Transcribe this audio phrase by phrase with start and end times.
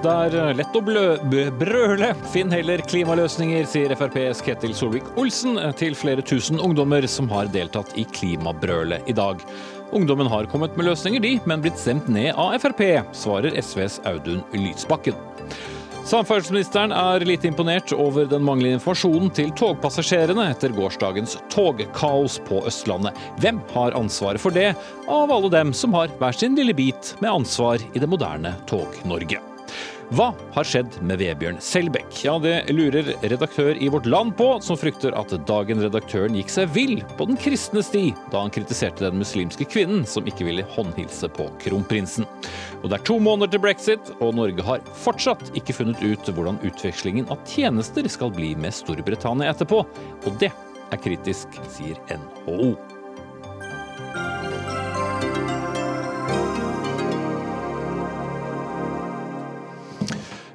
[0.00, 1.02] Det er lett å blø
[1.60, 2.14] brøle.
[2.32, 8.06] Finn heller klimaløsninger, sier FrPs Ketil Solvik-Olsen til flere tusen ungdommer som har deltatt i
[8.08, 9.44] klimabrølet i dag.
[9.92, 14.40] Ungdommen har kommet med løsninger, de, men blitt stemt ned av Frp, svarer SVs Audun
[14.56, 15.29] Lysbakken.
[16.10, 23.14] Samferdselsministeren er lite imponert over den manglende informasjonen til togpassasjerene etter gårsdagens togkaos på Østlandet.
[23.38, 24.72] Hvem har ansvaret for det,
[25.06, 29.38] av alle dem som har hver sin lille bit med ansvar i det moderne Tog-Norge?
[30.10, 32.16] Hva har skjedd med Vebjørn Selbekk?
[32.26, 36.72] Ja, det lurer redaktør i Vårt Land på, som frykter at dagen redaktøren gikk seg
[36.74, 41.30] vill på den kristne sti da han kritiserte den muslimske kvinnen som ikke ville håndhilse
[41.38, 42.26] på kronprinsen.
[42.82, 46.58] Og det er to måneder til brexit, og Norge har fortsatt ikke funnet ut hvordan
[46.66, 49.84] utvekslingen av tjenester skal bli med Storbritannia etterpå.
[50.26, 50.50] Og det
[50.90, 52.74] er kritisk, sier NHO.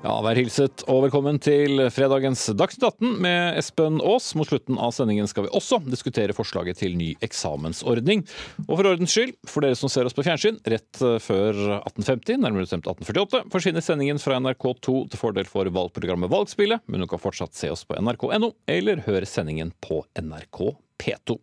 [0.06, 4.28] Ja, Vær hilset og velkommen til fredagens Dagsnytt 18 med Espen Aas.
[4.38, 8.22] Mot slutten av sendingen skal vi også diskutere forslaget til ny eksamensordning.
[8.68, 12.68] Og for ordens skyld, for dere som ser oss på fjernsyn, rett før 1850, nærmere
[12.68, 17.58] bestemt 1848, forsvinner sendingen fra NRK2 til fordel for valgprogrammet Valgspillet, men du kan fortsatt
[17.58, 20.68] se oss på nrk.no, eller høre sendingen på NRK
[21.02, 21.42] P2.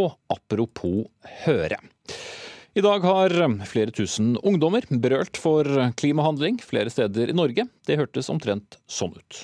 [0.00, 1.10] Og apropos
[1.44, 1.84] høre.
[2.72, 3.32] I dag har
[3.68, 5.68] flere tusen ungdommer berørt for
[6.00, 7.66] klimahandling flere steder i Norge.
[7.84, 9.42] Det hørtes omtrent sånn ut.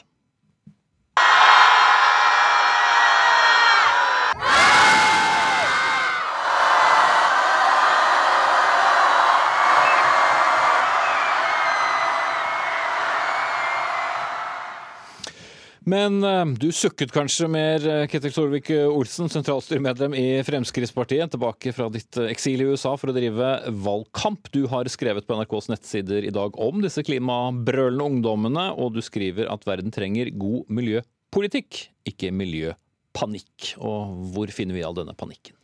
[15.89, 22.19] Men eh, du sukket kanskje mer, eh, Ketil Solvik-Olsen, sentralstyremedlem i Fremskrittspartiet, tilbake fra ditt
[22.21, 23.53] eh, eksil i USA for å drive
[23.87, 24.51] valgkamp.
[24.53, 29.49] Du har skrevet på NRKs nettsider i dag om disse klimabrølende ungdommene, og du skriver
[29.53, 33.73] at verden trenger god miljøpolitikk, ikke miljøpanikk.
[33.81, 35.58] Og hvor finner vi all denne panikken?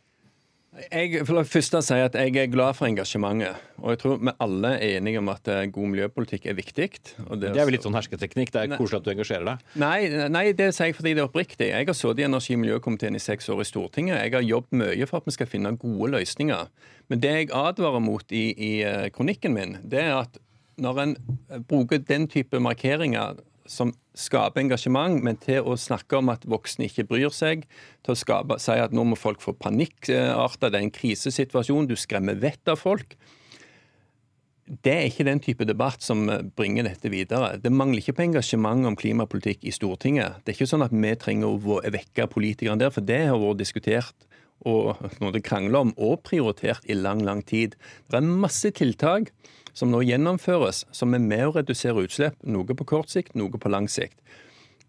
[0.91, 3.59] Jeg for det første si at jeg er glad for engasjementet.
[3.79, 6.89] Og jeg tror vi alle er enige om at eh, god miljøpolitikk er viktig.
[7.15, 8.51] Det, det er vel litt sånn hersketeknikk?
[8.51, 9.63] Det er nei, koselig at du engasjerer deg?
[9.79, 9.99] Nei,
[10.31, 11.69] nei, det sier jeg fordi det er oppriktig.
[11.71, 14.19] Jeg har sittet i energi- og miljøkomiteen i seks år i Stortinget.
[14.19, 16.67] Jeg har jobbet mye for at vi skal finne gode løsninger.
[17.07, 20.41] Men det jeg advarer mot i, i eh, kronikken min, det er at
[20.81, 21.17] når en
[21.69, 27.07] bruker den type markeringer som skaper engasjement, men til å snakke om at voksne ikke
[27.09, 27.65] bryr seg,
[28.05, 31.97] til å skape, si at nå må folk få panikkarter, det er en krisesituasjon, du
[31.99, 33.17] skremmer vettet av folk.
[34.65, 36.23] Det er ikke den type debatt som
[36.57, 37.51] bringer dette videre.
[37.61, 40.41] Det mangler ikke på engasjement om klimapolitikk i Stortinget.
[40.41, 43.61] Det er ikke sånn at vi trenger å vekke politikerne der, for det har vært
[43.61, 44.25] diskutert
[44.65, 47.75] og noe det krangler om og prioritert i lang, lang tid.
[48.09, 49.29] Det er masse tiltak
[49.75, 53.71] som nå gjennomføres, som er med å redusere utslipp, noe på kort sikt, noe på
[53.71, 54.17] lang sikt.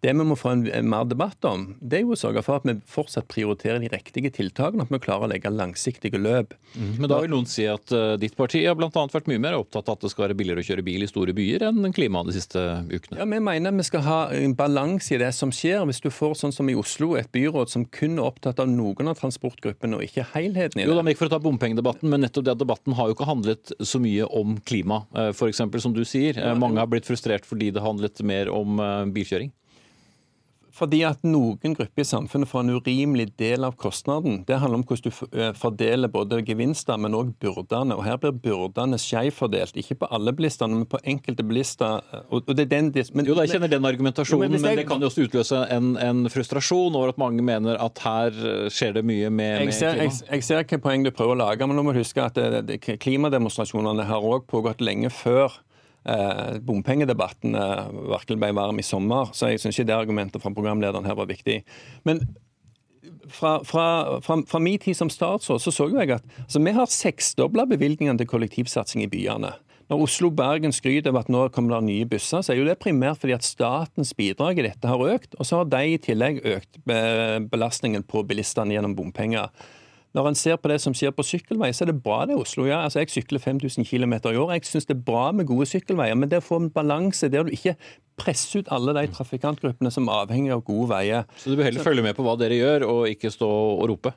[0.04, 2.60] Det vi må få en, en mer debatt om, det er jo å sørge for
[2.60, 6.52] at vi fortsatt prioriterer de riktige tiltakene, at vi klarer å legge langsiktige løp.
[6.74, 8.90] Mm, men da vil noen si at uh, ditt parti har bl.a.
[8.92, 11.34] vært mye mer opptatt av at det skal være billigere å kjøre bil i store
[11.36, 12.62] byer enn klimaet de siste
[12.92, 13.18] ukene?
[13.22, 15.86] Ja, Vi mener vi skal ha en balanse i det som skjer.
[15.88, 19.10] Hvis du får sånn som i Oslo, et byråd som kun er opptatt av noen
[19.10, 20.90] av transportgruppene og ikke helheten i det.
[20.90, 23.30] Jo, da, ikke for å ta bompengedebatten, men nettopp det at debatten har jo ikke
[23.32, 25.64] handlet så mye om klima, uh, f.eks.
[25.82, 26.36] som du sier.
[26.36, 28.78] Uh, mange har blitt frustrert fordi det handlet mer om
[29.14, 29.50] bilkjøring.
[30.76, 34.42] Fordi at noen grupper i samfunnet får en urimelig del av kostnaden.
[34.48, 37.96] Det handler om hvordan du fordeler både gevinster, men òg byrdene.
[37.96, 39.78] Og her blir byrdene skjevfordelt.
[39.80, 42.04] Ikke på alle bilistene, men på enkelte bilister.
[42.28, 45.08] Og det er den, men, jo, jeg kjenner den argumentasjonen, men, men, det kan jo
[45.08, 48.36] også utløse en, en, frustrasjon over at mange mener at her
[48.72, 50.12] skjer det mye med, jeg ser, med klima.
[50.12, 52.36] Jeg, jeg ser hvilket poeng du prøver å lage, men nå må du huske at
[52.36, 55.56] det, det, klimademonstrasjonene har òg pågått lenge før
[56.08, 57.58] eh, bompengedebatten
[58.12, 59.32] virkelig ble varm i sommer.
[59.36, 61.60] Så jeg syns ikke det argumentet fra programlederen her var viktig.
[62.08, 62.24] Men
[63.30, 63.86] fra, fra,
[64.20, 68.18] fra, fra min tid som statsråd så så jeg at altså, vi har seksdobla bevilgningene
[68.20, 69.52] til kollektivsatsing i byene.
[69.86, 72.80] Når Oslo Bergen skryter av at nå kommer det nye busser, så er jo det
[72.82, 75.36] primært fordi at statens bidrag i dette har økt.
[75.38, 79.52] Og så har de i tillegg økt belastningen på bilistene gjennom bompenger.
[80.16, 82.40] Når en ser på det som skjer på sykkelvei, så er det bra det i
[82.40, 82.64] Oslo.
[82.64, 84.52] Ja, altså Jeg sykler 5000 km i år.
[84.56, 87.44] Jeg syns det er bra med gode sykkelveier, men det å få en balanse der
[87.44, 87.76] du ikke
[88.16, 91.26] presse ut alle de trafikantgruppene som er avhengig av gode veier.
[91.36, 94.14] Så du bør heller følge med på hva dere gjør, og ikke stå og rope?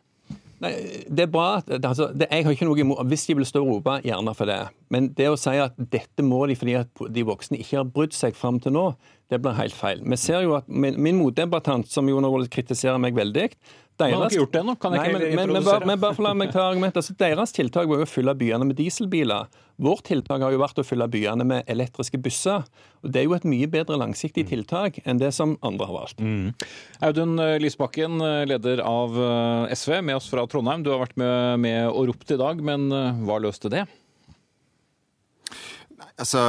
[0.64, 0.72] Nei,
[1.08, 1.50] det er bra.
[1.68, 4.50] Altså, det, jeg har ikke noe imot Hvis de vil stå og rope, gjerne for
[4.50, 4.60] det.
[4.92, 8.16] Men det å si at dette må de fordi at de voksne ikke har brydd
[8.16, 8.90] seg fram til nå,
[9.32, 10.04] det blir helt feil.
[10.04, 13.50] Vi ser jo at Min, min motdebattant, som jo nå kritiserer meg veldig,
[14.00, 14.76] deres, har ikke gjort det ennå.
[14.80, 17.02] Kan jeg ikke men, men, bare, men bare la meg ta argumentet.
[17.02, 19.50] Altså, deres tiltak var jo å fylle byene med dieselbiler.
[19.80, 22.66] Vårt tiltak har jo vært å fylle byene med elektriske busser.
[23.04, 26.20] og Det er jo et mye bedre langsiktig tiltak enn det som andre har valgt.
[26.20, 26.52] Mm.
[27.08, 28.20] Audun Lysbakken,
[28.50, 30.84] leder av eh, SV, med oss fra Trondheim.
[30.84, 33.86] Du har vært med, med og ropt i dag, men eh, hva løste det?
[36.20, 36.40] Altså,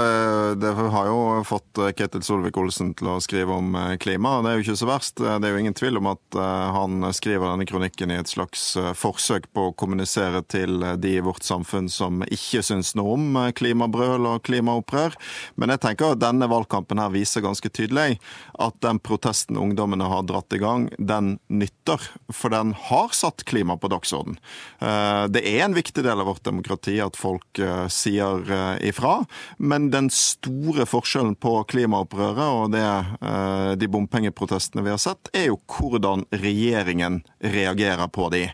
[0.58, 4.56] Det har jo fått eh, Ketil Solvik-Olsen til å skrive om klima, og Det er
[4.58, 5.20] jo ikke så verst.
[5.22, 8.64] Det er jo ingen tvil om at eh, han skriver denne kronikken i et slags
[8.98, 14.26] forsøk på å kommunisere til de i vårt samfunn som ikke syns noe om klimabrøl
[14.32, 15.14] og klimaopprør.
[15.54, 18.18] Men jeg tenker at denne valgkampen her viser ganske tydelig
[18.60, 22.02] at den protesten ungdommene har dratt i gang, den nytter.
[22.34, 24.38] For den har satt klima på dagsorden.
[24.80, 27.60] Det er en viktig del av vårt demokrati at folk
[27.92, 28.44] sier
[28.86, 29.20] ifra.
[29.62, 32.80] Men den store forskjellen på klimaopprøret og det,
[33.20, 38.46] eh, de bompengeprotestene vi har sett, er jo hvordan regjeringen reagerer på de.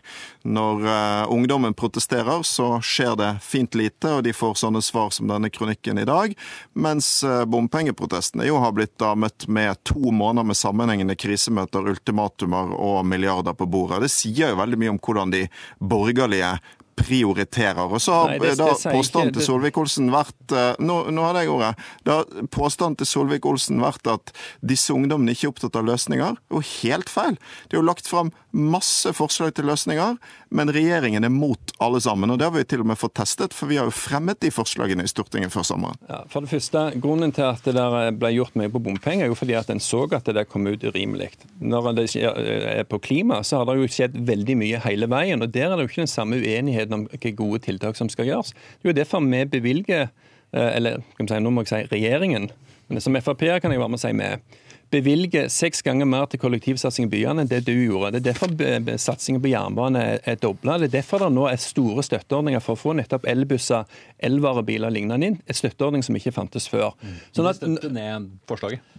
[0.43, 5.31] Når uh, ungdommen protesterer, så skjer det fint lite, og de får sånne svar som
[5.31, 6.35] denne kronikken i dag.
[6.75, 12.73] Mens uh, bompengeprotestene jo har blitt da møtt med to måneder med sammenhengende krisemøter, ultimatumer
[12.75, 14.03] og milliarder på bordet.
[14.03, 15.45] Det sier jo veldig mye om hvordan de
[15.79, 16.57] borgerlige
[16.97, 17.85] prioriterer.
[17.85, 21.53] Og så har Nei, det, da påstanden til Solvik-Olsen vært eh, nå, nå hadde jeg
[21.53, 21.71] ordet.
[22.07, 22.19] Da
[22.53, 24.33] påstanden til Solvik-Olsen vært at
[24.65, 26.41] disse ungdommene ikke er opptatt av løsninger.
[26.53, 27.37] jo helt feil.
[27.67, 30.17] Det er jo lagt fram masse forslag til løsninger,
[30.49, 32.31] men regjeringen er mot alle sammen.
[32.33, 34.51] Og det har vi til og med fått testet, for vi har jo fremmet de
[34.53, 35.99] forslagene i Stortinget før sommeren.
[36.09, 39.31] Ja, for det første, Grunnen til at det der ble gjort mye på bompenger, er
[39.31, 41.31] jo fordi at en så at det der kom ut urimelig.
[41.59, 45.41] Når det er på klima, så har det jo skjedd veldig mye hele veien.
[45.43, 48.29] og Der er det jo ikke den samme uenigheten om hvilke gode tiltak som skal
[48.29, 48.53] gjøres.
[48.53, 50.09] Det er jo derfor vi bevilger,
[50.53, 52.49] eh, eller kan si, nå må jeg si regjeringen,
[52.87, 54.57] men som Frp-er kan jeg være med å si med
[54.93, 58.13] bevilger seks ganger mer til kollektivsatsing i byene enn det du gjorde.
[58.15, 58.53] Det er derfor
[59.01, 60.77] satsingen på jernbane er dobla.
[60.79, 63.87] Det er derfor det nå er store støtteordninger for å få nettopp elbusser,
[64.23, 65.41] elvarebiler lignende inn.
[65.43, 66.95] En støtteordning som ikke fantes før.
[67.01, 67.17] Mm.
[67.35, 68.95] Sånn at, stemte ned forslaget?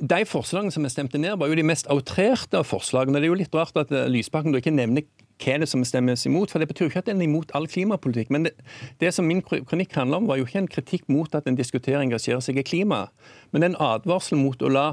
[0.00, 3.20] De forslagene som er stemte ned, var jo de mest outrerte av forslagene.
[3.20, 5.04] Det er jo litt rart at eh, Lysbakken ikke nevner
[5.42, 6.52] hva er det som stemmes imot.
[6.52, 8.30] For Det betyr jo ikke at en er imot all klimapolitikk.
[8.30, 8.54] Men det,
[9.00, 12.00] det, som min kronikk handler om, var jo ikke en kritikk mot at en diskuterer
[12.00, 13.08] og engasjerer seg i klima,
[13.52, 14.86] men en advarsel mot å la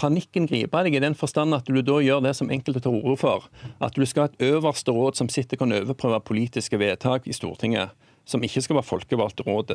[0.00, 3.18] panikken gripe deg i den forstand at du da gjør det som enkelte tar orde
[3.20, 3.50] for.
[3.84, 7.92] At du skal ha et øverste råd som sitter kan overprøve politiske vedtak i Stortinget
[8.28, 9.72] som ikke skal være folkevalgt råd.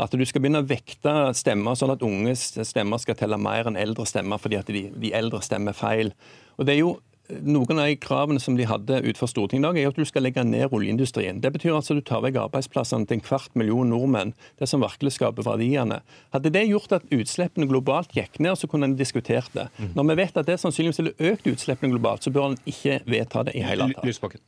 [0.00, 3.78] At du skal begynne å vekte stemmer sånn at unge stemmer skal telle mer enn
[3.80, 6.14] eldre stemmer fordi at de, de eldre stemmer feil.
[6.56, 6.94] Og det er jo
[7.42, 10.44] noen av kravene som de hadde utenfor Stortinget i dag, er at du skal legge
[10.46, 11.40] ned oljeindustrien.
[11.42, 14.34] Det betyr altså at du tar vekk arbeidsplassene til en kvart million nordmenn.
[14.60, 16.00] Det som virkelig skaper verdiene.
[16.34, 19.68] Hadde det gjort at utslippene globalt gikk ned, så kunne en diskutert det.
[19.78, 19.92] Mm.
[19.98, 23.46] Når vi vet at det sannsynligvis ville økt utslippene globalt, så bør en ikke vedta
[23.48, 24.40] det i hele tatt.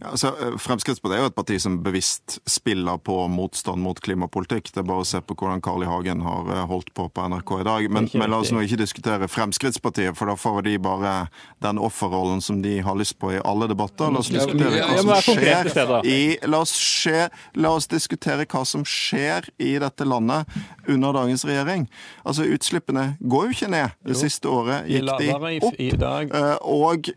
[0.00, 4.68] Ja, altså, eh, Fremskrittspartiet er jo et parti som bevisst spiller på motstand mot klimapolitikk.
[4.74, 5.88] Det er bare å se på hvordan Carl I.
[5.88, 7.86] Hagen har eh, holdt på på NRK i dag.
[7.92, 11.14] Men, men la oss nå ikke diskutere Fremskrittspartiet, for da får de bare
[11.64, 14.12] den offerrollen som de har lyst på i alle debatter.
[14.12, 15.72] La oss diskutere hva som skjer
[16.04, 17.26] i La oss, skje,
[17.56, 20.50] la oss diskutere hva som skjer i dette landet
[20.86, 21.86] under dagens regjering.
[22.26, 23.96] Altså, Utslippene går jo ikke ned.
[24.06, 25.32] Det siste året gikk de
[25.64, 25.80] opp.
[26.36, 27.10] Eh, og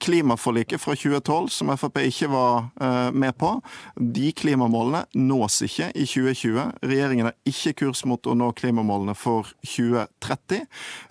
[0.00, 3.52] klimaforliket fra 2012, som er Frp ikke var eh, med på.
[3.96, 6.84] De klimamålene nås ikke i 2020.
[6.84, 10.66] Regjeringen har ikke kurs mot å nå klimamålene for 2030.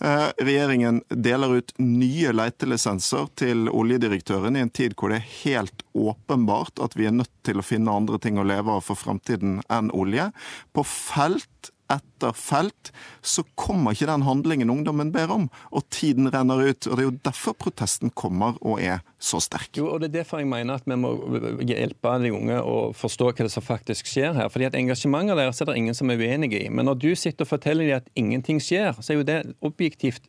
[0.05, 5.85] Eh, regjeringen deler ut nye letelisenser til oljedirektøren i en tid hvor det er helt
[5.97, 9.59] åpenbart at vi er nødt til å finne andre ting å leve av for framtiden
[9.71, 10.29] enn olje.
[10.75, 12.91] På felt etter felt,
[13.21, 15.47] så kommer ikke den handlingen ungdommen ber om.
[15.73, 16.87] Og tiden renner ut.
[16.87, 19.71] og Det er jo derfor protesten kommer og er så sterk.
[19.77, 21.13] Jo, og Det er derfor jeg mener at vi må
[21.65, 24.49] hjelpe de unge å forstå hva det som faktisk skjer her.
[24.49, 26.67] Fordi at Engasjementet deres er det ingen som er uenig i.
[26.69, 30.23] Men når du sitter og forteller dem at ingenting skjer, så er jo det objektivt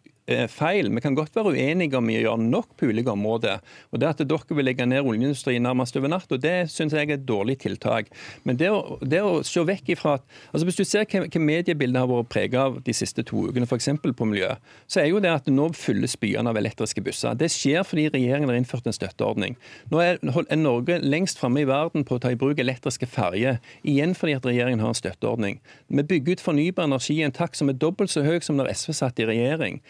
[0.51, 0.91] feil.
[0.95, 3.61] Vi kan godt være uenige om vi gjør nok på ulike områder.
[3.91, 7.09] Og det At dere vil legge ned oljeindustrien nærmest over natt, og det syns jeg
[7.09, 8.11] er et dårlig tiltak.
[8.45, 11.41] Men det å, det å se vekk ifra at altså Hvis du ser hva, hva
[11.43, 13.89] mediebildet har vært preget av de siste to ukene, f.eks.
[14.03, 14.53] på miljø,
[14.87, 17.35] så er jo det at nå fylles byene av elektriske busser.
[17.39, 19.57] Det skjer fordi regjeringen har innført en støtteordning.
[19.91, 23.61] Nå er, er Norge lengst framme i verden på å ta i bruk elektriske ferjer,
[23.83, 25.61] igjen fordi at regjeringen har en støtteordning.
[25.89, 28.73] Vi bygger ut fornybar energi i en takt som er dobbelt så høy som når
[28.75, 29.81] SV satt i regjering.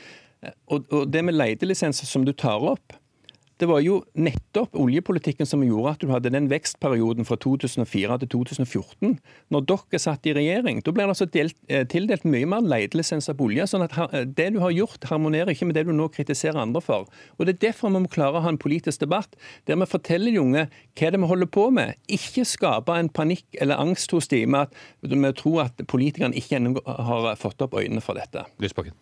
[0.70, 2.96] Og, og det med letelisenser som du tar opp,
[3.60, 8.30] Det var jo nettopp oljepolitikken som gjorde at du hadde den vekstperioden fra 2004 til
[8.32, 9.18] 2014.
[9.52, 13.36] Når dere satt i regjering, da ble det altså delt, eh, tildelt mye mer leidelisenser
[13.36, 13.66] på olje.
[13.68, 16.80] sånn at eh, det du har gjort, harmonerer ikke med det du nå kritiserer andre
[16.80, 17.04] for.
[17.36, 20.32] Og Det er derfor vi må klare å ha en politisk debatt der vi forteller
[20.32, 20.64] de unge
[20.96, 22.00] hva det er vi holder på med.
[22.08, 26.56] Ikke skape en panikk eller angst hos dem med at vi tror at politikerne ikke
[26.56, 28.48] ennå har fått opp øynene for dette.
[28.56, 28.96] Lysbakken.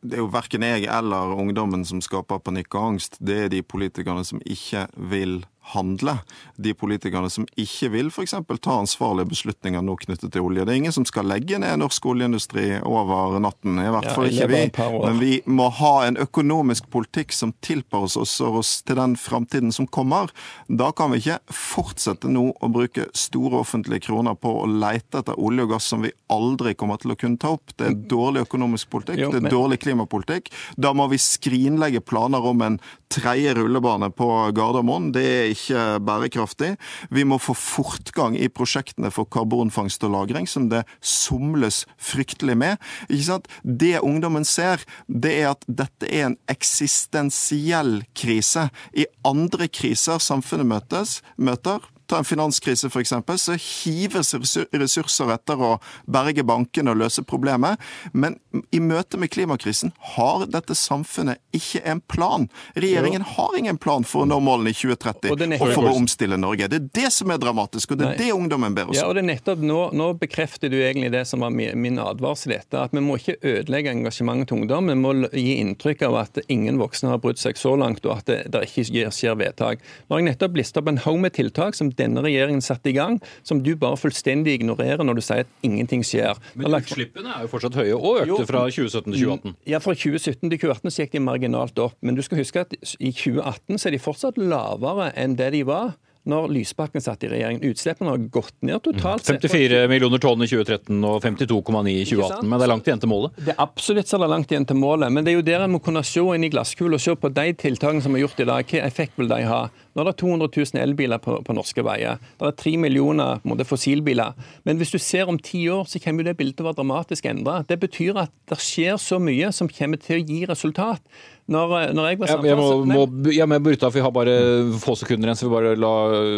[0.00, 3.18] Det er jo verken jeg eller ungdommen som skaper panikk og angst.
[3.18, 5.40] Det er de politikerne som ikke vil
[5.74, 6.18] handle.
[6.56, 8.34] De politikerne som ikke vil f.eks.
[8.62, 10.64] ta ansvarlige beslutninger nå knyttet til olje.
[10.64, 14.48] Det er ingen som skal legge ned norsk oljeindustri over natten, i hvert fall ikke
[14.50, 14.62] vi.
[14.78, 18.24] Men vi må ha en økonomisk politikk som tilpasser
[18.58, 20.32] oss til den framtiden som kommer.
[20.68, 25.38] Da kan vi ikke fortsette nå å bruke store offentlige kroner på å leite etter
[25.38, 27.74] olje og gass som vi aldri kommer til å kunne ta opp.
[27.76, 30.50] Det er dårlig økonomisk politikk, det er dårlig klimapolitikk.
[30.80, 32.80] Da må vi skrinlegge planer om en
[33.12, 35.10] tredje rullebane på Gardermoen.
[35.14, 35.57] Det er ikke
[36.04, 36.76] bærekraftig.
[37.10, 42.76] Vi må få fortgang i prosjektene for karbonfangst og -lagring, som det somles fryktelig med.
[43.08, 43.48] Ikke sant?
[43.62, 48.70] Det ungdommen ser, det er at dette er en eksistensiell krise.
[48.94, 54.34] I andre kriser samfunnet møtes, møter, ta en finanskrise f.eks., så hives
[54.72, 55.74] ressurser etter å
[56.10, 57.80] berge bankene og løse problemet.
[58.12, 58.38] Men
[58.74, 62.48] i møte med klimakrisen har dette samfunnet ikke en plan.
[62.78, 66.70] Regjeringen har ingen plan for å nå målene i 2030 og, for å omstille Norge.
[66.70, 69.00] Det er det som er dramatisk, og det er det ungdommen ber oss om.
[69.00, 72.54] Ja, og det er nettopp nå, nå, bekrefter du egentlig det som var min advarsel
[72.54, 72.86] i dette.
[72.88, 74.92] At vi må ikke ødelegge engasjementet til ungdom.
[74.92, 78.30] Vi må gi inntrykk av at ingen voksne har brutt seg så langt, og at
[78.30, 79.84] det, det ikke skjer vedtak.
[80.08, 82.96] Nå har jeg nettopp listet opp en haug med tiltak som denne regjeringen satte i
[82.96, 86.40] gang, som du bare fullstendig ignorerer når du sier at ingenting skjer.
[86.58, 89.54] Men utslippene er jo fortsatt høye, og økte jo, fra 2017 til 2018?
[89.54, 91.96] Mm, ja, fra 2017 til 2018 så gikk de marginalt opp.
[92.00, 95.64] Men du skal huske at i 2018 så er de fortsatt lavere enn det de
[95.68, 95.96] var
[96.28, 97.60] når Lysbakken satt i regjering.
[97.64, 99.24] Utslippene har gått ned totalt.
[99.28, 103.12] 54 millioner tonn i 2013 og 52,9 i 2018, men det er langt igjen til
[103.12, 103.40] målet?
[103.40, 105.64] Det er absolutt så det er langt igjen til målet, men det er jo der
[105.64, 108.42] en må kunne se inn i glasskula og se på de tiltakene som er gjort
[108.44, 108.68] i dag.
[108.68, 109.62] Hvilken effekt vil de ha?
[109.98, 112.20] Nå er det 200 000 elbiler på, på norske veier.
[112.38, 114.36] Det er 3 millioner måte, fossilbiler.
[114.62, 117.26] Men hvis du ser om ti år, så kommer det bildet til å være dramatisk
[117.26, 117.56] endra.
[117.66, 121.02] Det betyr at det skjer så mye som kommer til å gi resultat.
[121.50, 124.14] Når, når jeg var jeg, jeg, må, må, jeg må bryte av, for vi har
[124.14, 124.38] bare
[124.86, 125.94] få sekunder igjen, så vi bare la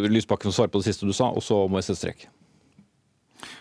[0.08, 2.30] Lysbakken svare på det siste du sa, og så må jeg sette strek.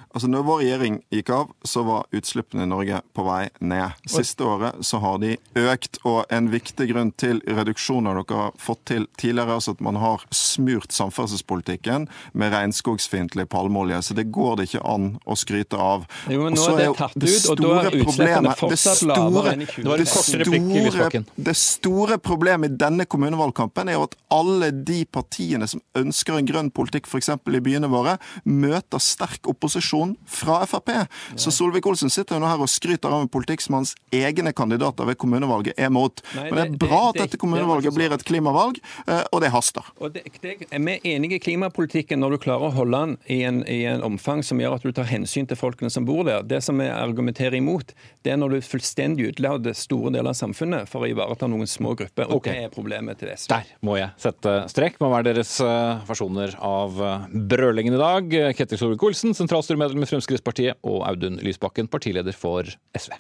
[0.09, 3.93] Altså, når vår regjering gikk av, så var utslippene i Norge på vei ned.
[4.09, 8.81] Siste året så har de økt, og en viktig grunn til reduksjoner dere har fått
[8.89, 14.01] til tidligere, er altså at man har smurt samferdselspolitikken med regnskogsfiendtlig palmeolje.
[14.07, 16.07] Så det går det ikke an å skryte av.
[16.25, 19.69] Jo, men nå er det tatt ut, og da er utslippene fortsatt lavere enn i
[19.69, 21.29] 2020.
[21.49, 26.49] Det store problemet i denne kommunevalgkampen er jo at alle de partiene som ønsker en
[26.49, 27.29] grønn politikk, f.eks.
[27.37, 28.17] i byene våre,
[28.49, 30.89] møter sterk opposisjon opposisjon fra Frp.
[31.35, 35.05] Så Solvik-Olsen sitter jo nå her og skryter av en politikk som hans egne kandidater
[35.05, 36.21] ved kommunevalget er mot.
[36.35, 39.85] Men det er bra at dette kommunevalget blir et klimavalg, eh, og det haster.
[39.99, 43.41] Og det, det, er vi enige i klimapolitikken når du klarer å holde den i
[43.47, 46.43] en, i en omfang som gjør at du tar hensyn til folkene som bor der.
[46.47, 50.89] Det som vi argumenterer imot, det er når du fullstendig utelater store deler av samfunnet
[50.89, 52.29] for å ivareta noen små grupper.
[52.29, 52.59] Og okay.
[52.59, 53.49] det er problemet til SV.
[53.53, 54.99] Der må jeg sette strek.
[55.01, 58.37] Må være deres eh, versjoner av eh, brølingen i dag.
[58.57, 63.17] Ketil Solvik-Olsen, sentralstyremedlem medlem i Fremskrittspartiet, og Audun Lysbakken, partileder for SV.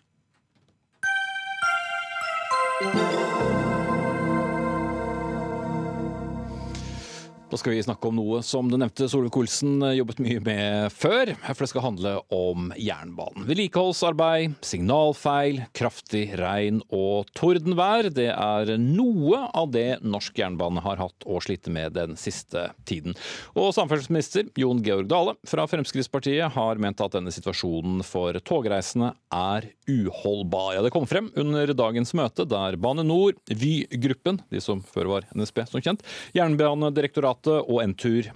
[7.49, 11.31] Da skal vi snakke om noe som du nevnte Solvik-Olsen jobbet mye med før.
[11.47, 13.47] For det skal handle om jernbanen.
[13.47, 18.11] Vedlikeholdsarbeid, signalfeil, kraftig regn og tordenvær.
[18.13, 23.17] Det er noe av det norsk jernbane har hatt å slite med den siste tiden.
[23.57, 29.71] Og samferdselsminister Jon Georg Dale fra Fremskrittspartiet har ment at denne situasjonen for togreisende er
[29.89, 30.75] uholdbar.
[30.77, 35.29] Ja, det kom frem under dagens møte der Bane NOR, Vy-gruppen, de som før var
[35.33, 36.05] NSB som kjent,
[36.37, 38.31] Jernbanedirektoratet Direktoratet og Entur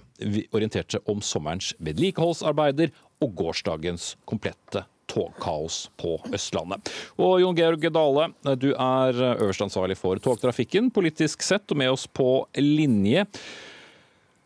[0.54, 6.88] orienterte om sommerens vedlikeholdsarbeider og gårsdagens komplette togkaos på Østlandet.
[7.18, 12.06] Og Jon Georg Dale, du er øverste ansvarlig for togtrafikken politisk sett, og med oss
[12.06, 13.26] på linje.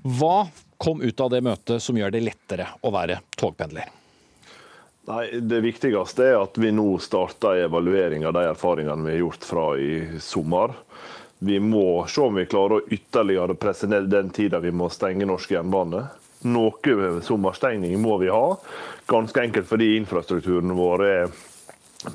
[0.03, 0.49] Hva
[0.79, 3.87] kom ut av det møtet som gjør det lettere å være togpendler?
[5.09, 9.47] Nei, Det viktigste er at vi nå starter evaluering av de erfaringene vi har gjort
[9.47, 10.75] fra i sommer.
[11.39, 15.29] Vi må se om vi klarer å ytterligere presse ned den tida vi må stenge
[15.29, 16.03] norsk jernbane.
[16.51, 18.57] Noe sommerstengning må vi ha,
[19.11, 21.33] ganske enkelt fordi infrastrukturen vår er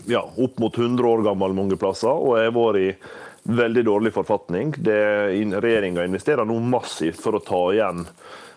[0.07, 2.93] ja, opp mot 100 år gammel mange plasser og har vært i
[3.43, 4.71] veldig dårlig forfatning.
[4.79, 8.05] Regjeringa investerer nå massivt for å ta igjen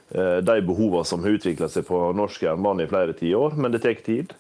[0.08, 3.98] de behovene som har utvikla seg på norsk jernbane i flere tiår, men det tar
[4.06, 4.34] tid.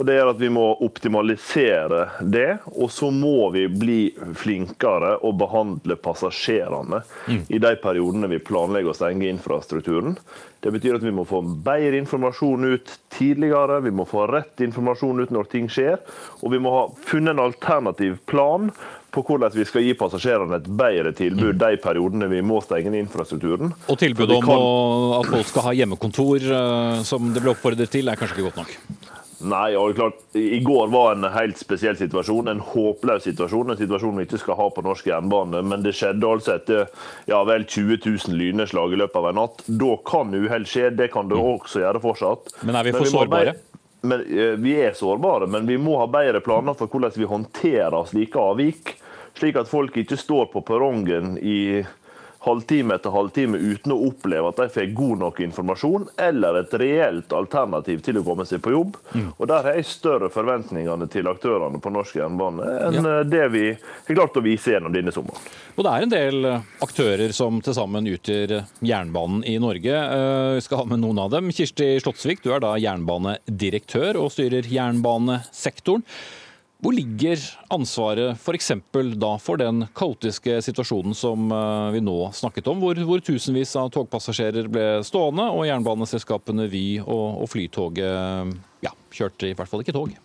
[0.00, 3.98] Og Det gjør at vi må optimalisere det, og så må vi bli
[4.40, 7.42] flinkere og behandle passasjerene mm.
[7.52, 10.16] i de periodene vi planlegger å stenge infrastrukturen.
[10.60, 15.20] Det betyr at vi må få bedre informasjon ut tidligere, vi må få rett informasjon
[15.20, 16.00] ut når ting skjer,
[16.40, 18.72] og vi må ha funnet en alternativ plan
[19.10, 23.74] på hvordan vi skal gi passasjerene et bedre tilbud de periodene vi må stenge infrastrukturen.
[23.90, 24.66] Og tilbudet om kan...
[25.20, 28.62] at folk skal ha hjemmekontor, eh, som det ble oppfordret til, er kanskje ikke godt
[28.62, 28.76] nok?
[29.40, 33.72] Nei, og klart, I går var en helt spesiell situasjon, en håpløs situasjon.
[33.72, 35.62] En situasjon vi ikke skal ha på norsk jernbane.
[35.64, 36.84] Men det skjedde altså etter
[37.30, 39.64] ja, vel 20 000 lynnedslag i løpet av en natt.
[39.80, 41.48] Da kan uhell skje, det kan det mm.
[41.56, 42.52] også gjøre fortsatt.
[42.68, 43.56] Men er vi for sårbare?
[44.00, 48.08] Men, eh, vi er sårbare, men vi må ha bedre planer for hvordan vi håndterer
[48.08, 48.94] slike avvik.
[49.36, 51.84] Slik at folk ikke står på perrongen i
[52.44, 57.34] halvtime etter halvtime uten å oppleve at de får god nok informasjon eller et reelt
[57.36, 58.96] alternativ til å komme seg på jobb.
[59.12, 59.26] Mm.
[59.36, 63.04] Og Der har jeg større forventningene til aktørene på norsk jernbane enn ja.
[63.20, 65.50] Eh, det vi har klart å vise gjennom denne sommeren.
[65.76, 66.50] Og Det er en del
[66.84, 69.96] aktører som til sammen utgjør jernbanen i Norge.
[70.00, 71.52] Eh, vi skal ha med noen av dem.
[71.52, 76.06] Kirsti Slottsvik, du er da jernbanedirektør og styrer jernbanesektoren.
[76.80, 78.70] Hvor ligger ansvaret f.eks.
[79.20, 83.92] da for den kaotiske situasjonen som eh, vi nå snakket om, hvor, hvor tusenvis av
[83.92, 88.56] togpassasjerer ble stående, og jernbaneselskapene Vy og, og Flytoget
[88.86, 90.16] ja, kjørte i hvert fall ikke tog?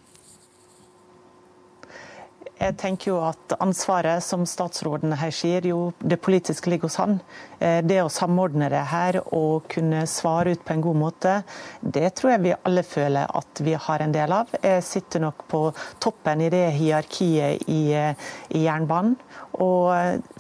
[2.56, 7.18] Jeg tenker jo at ansvaret, som statsråden her sier, jo det politiske ligger hos han.
[7.60, 11.34] Eh, det å samordne det her og kunne svare ut på en god måte,
[11.82, 14.56] det tror jeg vi alle føler at vi har en del av.
[14.64, 15.62] Jeg sitter nok på
[16.00, 19.18] toppen i det hierarkiet i, i jernbanen.
[19.60, 19.92] Og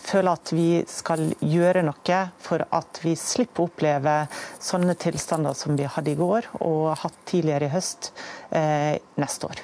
[0.03, 4.17] føler at vi skal gjøre noe for at vi slipper å oppleve
[4.63, 8.11] sånne tilstander som vi hadde i går og hatt tidligere i høst
[8.51, 9.63] eh, neste år.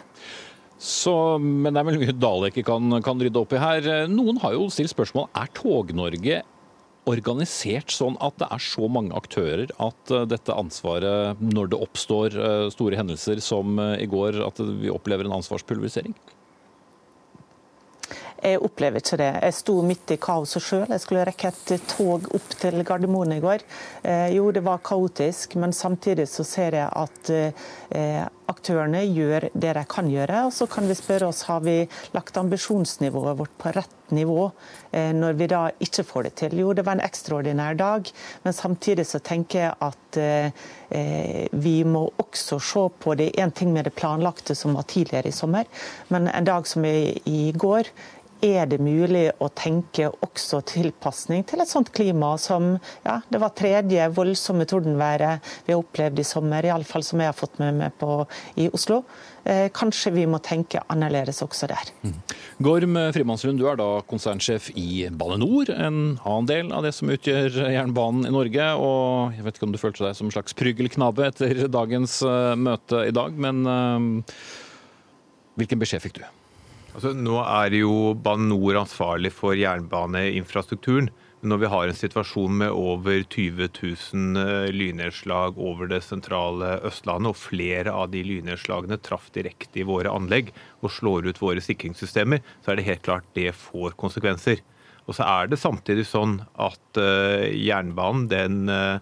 [0.81, 3.91] Så, men det er vel mye Dalek kan, kan, rydde opp i her.
[4.09, 6.41] Noen har jo stilt spørsmål er Tog-Norge
[7.09, 12.37] organisert sånn at det er så mange aktører at eh, dette ansvaret, når det oppstår
[12.37, 16.13] eh, store hendelser som eh, i går, at vi opplever en ansvarspulverisering?
[18.41, 19.31] Jeg opplever ikke det.
[19.37, 20.87] Jeg sto midt i kaoset sjøl.
[20.89, 23.61] Jeg skulle rekke et tog opp til Gardermoen i går.
[24.33, 27.29] Jo, det var kaotisk, men samtidig så ser jeg at
[28.51, 30.45] aktørene gjør det de kan gjøre.
[30.47, 31.79] Og så kan vi spørre oss har vi
[32.15, 34.49] lagt ambisjonsnivået vårt på rett nivå
[34.91, 36.57] eh, når vi da ikke får det til.
[36.61, 38.11] Jo, det var en ekstraordinær dag,
[38.43, 40.63] men samtidig så tenker jeg at eh,
[41.51, 43.31] vi må også se på det.
[43.39, 45.69] Én ting med det planlagte som var tidligere i sommer,
[46.09, 47.87] men en dag som i, i går
[48.41, 52.73] er det mulig å tenke også tilpasning til et sånt klima som
[53.05, 57.37] ja, det var tredje voldsomme tordenværet vi har opplevd i sommer, iallfall som jeg har
[57.37, 58.23] fått med meg på
[58.61, 59.01] i Oslo.
[59.43, 61.93] Eh, kanskje vi må tenke annerledes også der.
[62.05, 62.17] Mm.
[62.61, 67.09] Gorm Frimannslund, du er da konsernsjef i Bane NOR, en annen del av det som
[67.13, 68.67] utgjør jernbanen i Norge.
[68.81, 72.53] Og jeg vet ikke om du følte deg som en slags pryggelknabe etter dagens uh,
[72.57, 74.37] møte i dag, men uh,
[75.57, 76.29] hvilken beskjed fikk du?
[76.91, 81.07] Altså, nå er jo Bane NOR ansvarlig for jernbaneinfrastrukturen.
[81.41, 86.75] Men Når vi har en situasjon med over 20 000 eh, lynnedslag over det sentrale
[86.85, 90.51] Østlandet, og flere av de lynnedslagene traff direkte i våre anlegg
[90.83, 94.61] og slår ut våre sikringssystemer, så er det helt klart det får konsekvenser.
[95.07, 99.01] Og så er det samtidig sånn at uh, jernbanen, den, uh,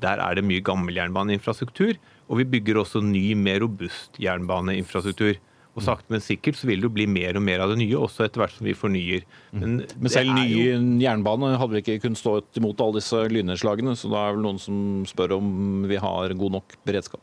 [0.00, 1.98] der er det mye gammel jernbaneinfrastruktur.
[2.30, 5.40] Og vi bygger også ny, mer robust jernbaneinfrastruktur.
[5.78, 7.94] Og sakte, men sikkert så vil det jo bli mer og mer av det nye,
[7.94, 9.26] også etter hvert som vi fornyer.
[9.54, 10.80] Men, men selv ny jo...
[11.04, 14.58] jernbane hadde vi ikke kunnet stå imot alle disse lynnedslagene, så da er vel noen
[14.62, 17.22] som spør om vi har god nok beredskap?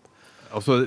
[0.56, 0.80] Altså,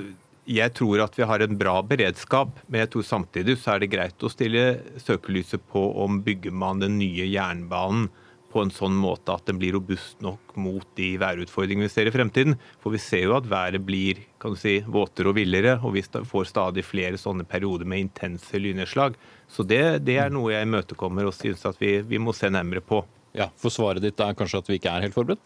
[0.49, 3.91] jeg tror at vi har en bra beredskap, men jeg tror samtidig så er det
[3.93, 4.65] greit å stille
[5.05, 8.09] søkelyset på om bygger man den nye jernbanen
[8.51, 12.13] på en sånn måte at den blir robust nok mot de værutfordringene vi ser i
[12.13, 12.57] fremtiden.
[12.83, 16.03] For vi ser jo at været blir kan du si, våtere og villere, og vi
[16.03, 19.17] får stadig flere sånne perioder med intense lynnedslag.
[19.51, 22.83] Så det, det, er noe jeg imøtekommer og synes at vi, vi må se nærmere
[22.83, 23.03] på.
[23.37, 25.43] Ja, For svaret ditt er kanskje at vi ikke er helt forberedt?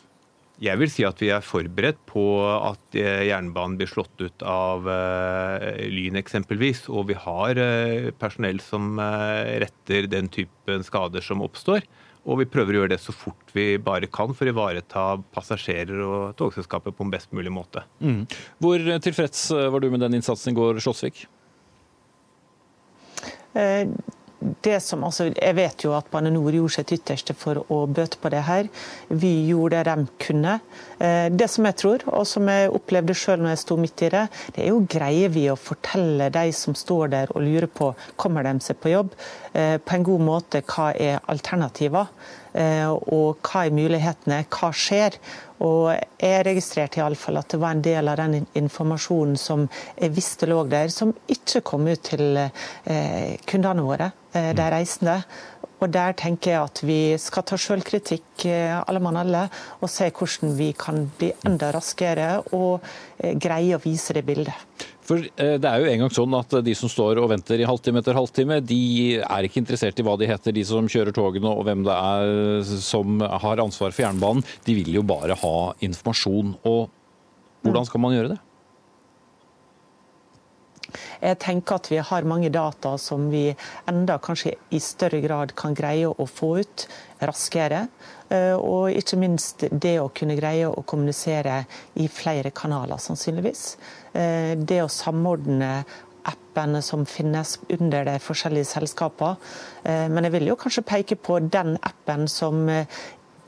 [0.63, 4.87] Jeg vil si at vi er forberedt på at eh, jernbanen blir slått ut av
[4.87, 6.85] uh, lyn eksempelvis.
[6.87, 11.83] Og vi har uh, personell som retter den typen skader som oppstår.
[12.25, 16.01] Og vi prøver å gjøre det så fort vi bare kan for å ivareta passasjerer
[16.01, 17.85] og togselskapet på en best mulig måte.
[18.01, 18.23] Mm.
[18.63, 21.27] Hvor tilfreds var du med den innsatsen i går, Slåsvik?
[23.55, 23.85] Eh,
[24.39, 28.19] det som, altså, jeg vet jo at Bane Nor gjorde sitt ytterste for å bøte
[28.21, 28.69] på det her.
[29.09, 30.57] Vi gjorde det de kunne.
[30.99, 34.11] Eh, det som jeg tror, og som jeg opplevde sjøl når jeg sto midt i
[34.13, 37.93] det, det er jo greier vi å fortelle de som står der og lurer på
[38.19, 39.13] kommer de seg på jobb,
[39.53, 42.11] eh, på en god måte hva er alternativer.
[42.55, 45.17] Og hva er mulighetene, hva skjer?
[45.63, 49.65] Og jeg registrerte iallfall at det var en del av den informasjonen som
[49.95, 55.21] jeg visste lå der, som ikke kom ut til eh, kundene våre, eh, de reisende.
[55.83, 59.45] Og der tenker jeg at vi skal ta sjølkritikk, eh, alle mann alle,
[59.79, 62.83] og se hvordan vi kan bli enda raskere og
[63.19, 64.91] greie å vise det bildet.
[65.05, 67.67] For eh, det er jo en gang sånn at de som står og venter i
[67.67, 71.51] halvtime etter halvtime, de er ikke interessert i hva de heter, de som kjører togene
[71.51, 74.45] og hvem det er som har ansvar for jernbanen.
[74.65, 76.55] De vil jo bare ha informasjon.
[76.65, 76.89] Og
[77.65, 78.41] hvordan skal man gjøre det?
[81.25, 83.47] Jeg tenker at vi har mange data som vi
[83.89, 86.85] enda kanskje i større grad kan greie å få ut
[87.25, 87.87] raskere.
[88.29, 91.63] Eh, og ikke minst det å kunne greie å kommunisere
[92.01, 93.63] i flere kanaler, sannsynligvis.
[94.13, 95.79] Eh, det å samordne
[96.25, 99.37] appene som finnes under de forskjellige selskapene.
[99.83, 102.65] Eh, men jeg vil jo kanskje peke på den appen som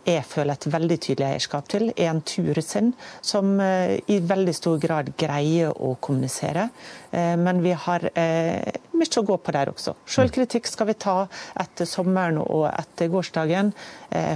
[0.08, 4.78] jeg føler et veldig tydelig eierskap til, er en tur sin, som i veldig stor
[4.82, 6.70] grad greier å kommunisere.
[7.12, 9.98] Men vi har mye å gå på der også.
[10.08, 11.17] Selvkritikk skal vi ta
[11.60, 13.74] etter sommeren og etter gårsdagen,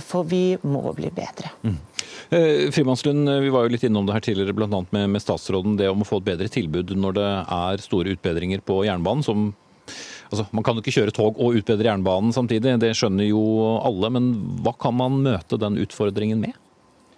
[0.05, 1.53] for vi må bli bedre.
[1.63, 1.79] Mm.
[2.31, 4.85] Eh, Frimannslund, eh, vi var jo litt innom det her tidligere, bl.a.
[4.95, 5.75] Med, med statsråden.
[5.77, 9.23] Det om å få et bedre tilbud når det er store utbedringer på jernbanen.
[9.23, 9.51] som
[10.31, 13.41] Altså, man kan jo ikke kjøre tog og utbedre jernbanen samtidig, det skjønner jo
[13.83, 14.11] alle.
[14.15, 14.31] Men
[14.63, 16.55] hva kan man møte den utfordringen med?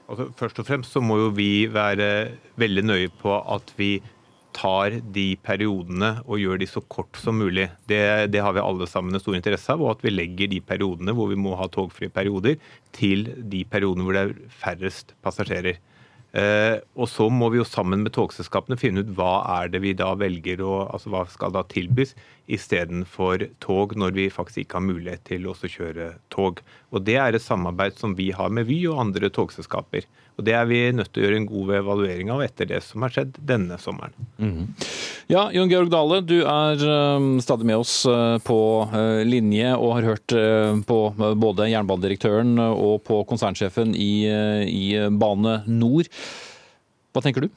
[0.10, 2.10] Altså, først og fremst så må jo vi være
[2.60, 3.95] veldig nøye på at vi
[4.54, 7.67] tar de periodene og gjør de så kort som mulig.
[7.89, 8.02] Det,
[8.34, 9.82] det, har vi alle sammen en stor interesse av.
[9.82, 12.60] Og at vi legger de periodene hvor vi må ha togfrie perioder,
[12.95, 15.82] til de periodene hvor det er færrest passasjerer.
[16.34, 19.91] Eh, og så må vi jo sammen med togselskapene finne ut hva er det vi
[19.93, 22.15] da velger å altså hva skal da tilbys
[22.50, 26.63] istedenfor tog, når vi faktisk ikke har mulighet til å kjøre tog.
[26.89, 30.10] Og Det er et samarbeid som vi har med Vy og andre togselskaper.
[30.34, 33.04] Og Det er vi nødt til å gjøre en god evaluering av etter det som
[33.06, 34.15] har skjedd denne sommeren.
[34.41, 34.72] Mm.
[35.30, 36.82] Ja, Jon Georg Dale, du er
[37.17, 38.58] um, stadig med oss uh, på
[38.89, 40.98] uh, linje og har hørt uh, på
[41.39, 44.26] både jernbanedirektøren og på konsernsjefen i,
[44.67, 46.10] i Bane Nor.
[47.13, 47.54] Hva tenker du?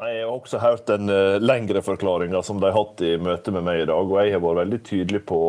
[0.00, 1.10] Jeg har også hørt den
[1.42, 4.00] lengre forklaringa som de har hatt i møte med meg i dag.
[4.00, 5.40] og Jeg har vært veldig tydelig på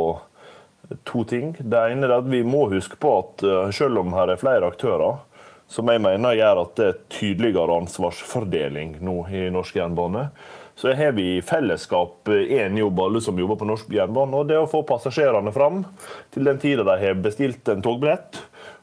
[1.08, 1.54] to ting.
[1.56, 3.46] Det ene er at vi må huske på at
[3.78, 5.22] selv om her er flere aktører,
[5.72, 10.28] som jeg mener gjør at det er tydeligere ansvarsfordeling nå i norsk jernbane.
[10.76, 14.58] Så har vi i fellesskap én jobb, alle som jobber på norsk jernbane, og det
[14.58, 15.84] er å få passasjerene fram
[16.34, 18.42] til den tida de har bestilt en togbillett.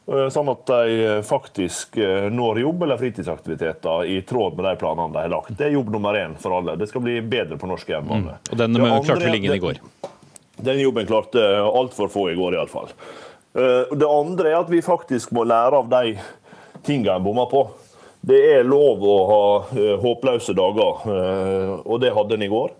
[0.09, 5.13] Eh, sånn at de faktisk eh, når jobb eller fritidsaktiviteter i tråd med de planene
[5.13, 5.53] de har lagt.
[5.59, 6.79] Det er jobb nummer én for alle.
[6.81, 8.39] Det skal bli bedre på norsk jernbane.
[8.39, 8.53] Mm.
[8.53, 9.83] Og den klarte vel ingen i går?
[10.65, 12.89] Den jobben klarte altfor få i går, iallfall.
[13.59, 16.17] Eh, det andre er at vi faktisk må lære av de
[16.87, 17.67] tinga en bomma på.
[18.21, 22.75] Det er lov å ha uh, håpløse dager, uh, og det hadde en i går.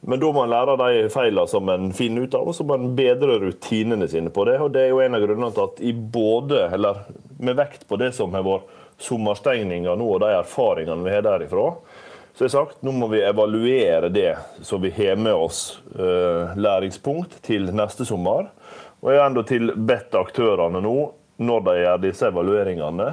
[0.00, 2.76] Men da må en lære de feilene som en finner ut av, og så må
[2.78, 4.58] en bedre rutinene sine på det.
[4.62, 7.02] og Det er jo en av grunnene til at i både, eller
[7.42, 11.72] med vekt på det som har vært sommerstengninga nå, og de erfaringene vi har derifra,
[12.38, 17.40] så jeg sagt, nå må vi evaluere det, så vi har med oss uh, læringspunkt
[17.42, 18.52] til neste sommer.
[19.02, 20.94] Og jeg har enda bedt aktørene nå,
[21.42, 23.08] når de gjør disse evalueringene,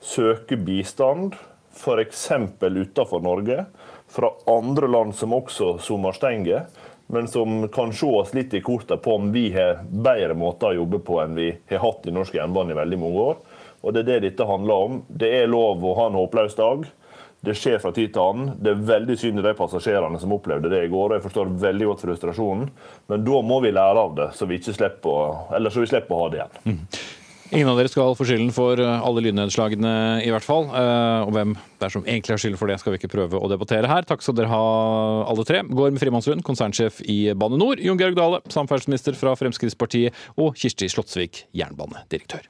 [0.00, 1.36] søke bistand,
[1.76, 2.30] f.eks.
[2.60, 3.64] utenfor Norge,
[4.10, 6.66] fra andre land som også sommerstenger,
[7.10, 10.80] men som kan se oss litt i kortet på om vi har bedre måter å
[10.82, 13.40] jobbe på enn vi har hatt i norsk jernbane i veldig mange år.
[13.80, 15.02] Og Det er det dette handler om.
[15.08, 16.84] Det er lov å ha en håpløs dag.
[17.40, 18.50] Det skjer fra tid til annen.
[18.60, 21.06] Det er veldig synd i de passasjerene som opplevde det i går.
[21.08, 22.68] og Jeg forstår veldig godt frustrasjonen,
[23.08, 26.14] men da må vi lære av det, så vi, ikke slipper, eller så vi slipper
[26.14, 26.60] å ha det igjen.
[26.66, 26.82] Mm.
[27.50, 30.68] Ingen av dere skal få skylden for eh, alle lynnedslagene, i hvert fall.
[30.70, 33.40] Eh, og hvem det er som egentlig har skylden for det, skal vi ikke prøve
[33.40, 34.06] å debattere her.
[34.06, 34.60] Takk skal dere ha,
[35.26, 35.64] alle tre.
[35.66, 37.82] Med Frimannslund, konsernsjef i Bane NOR.
[37.82, 40.14] Jon Georg Dale, samferdselsminister fra Fremskrittspartiet.
[40.38, 42.46] Og Kirsti Slottsvik, jernbanedirektør.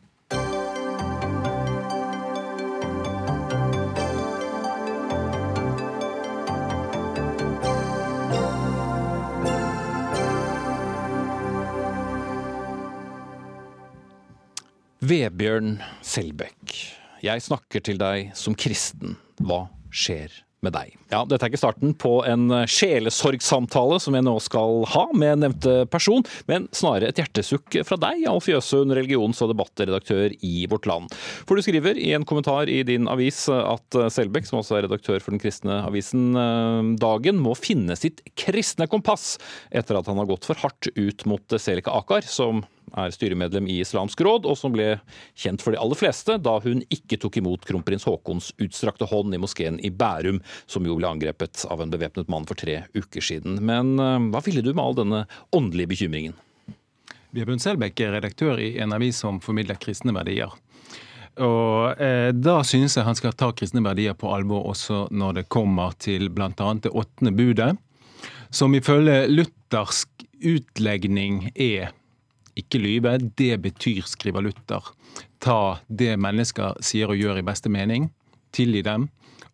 [15.11, 15.73] Vebjørn
[16.07, 16.71] Selbekk,
[17.25, 19.17] jeg snakker til deg som kristen.
[19.43, 20.31] Hva skjer
[20.63, 20.93] med deg.
[21.11, 25.75] Ja, Dette er ikke starten på en sjelesorgsamtale som jeg nå skal ha med nevnte
[25.91, 31.11] person, men snarere et hjertesukk fra deg, Alf Jøsund, religions- og debattredaktør i Vårt Land.
[31.49, 35.19] For du skriver i en kommentar i din avis at Selbekk, som også er redaktør
[35.19, 39.41] for den kristne avisen eh, Dagen, må finne sitt kristne kompass
[39.75, 42.63] etter at han har gått for hardt ut mot Selika Akar, som
[42.99, 44.95] er styremedlem i Islamsk råd, og som ble
[45.39, 49.41] kjent for de aller fleste da hun ikke tok imot kronprins Haakons utstrakte hånd i
[49.43, 53.61] moskeen i Bærum, som jo ble angrepet av en bevæpnet mann for tre uker siden.
[53.67, 55.25] Men eh, hva ville du med all denne
[55.57, 56.39] åndelige bekymringen?
[57.31, 60.51] Vebjørn Selbekk er redaktør i en avis som formidler kristne verdier.
[61.41, 65.49] Og eh, Da synes jeg han skal ta kristne verdier på alvor også når det
[65.53, 66.51] kommer til bl.a.
[66.51, 67.71] det åttende budet,
[68.51, 71.95] som ifølge luthersk utlegning er
[72.61, 73.17] ikke lyve.
[73.39, 74.93] Det betyr, skriver Luther,
[75.43, 78.11] ta det mennesker sier og gjør i beste mening,
[78.55, 79.09] tilgi dem,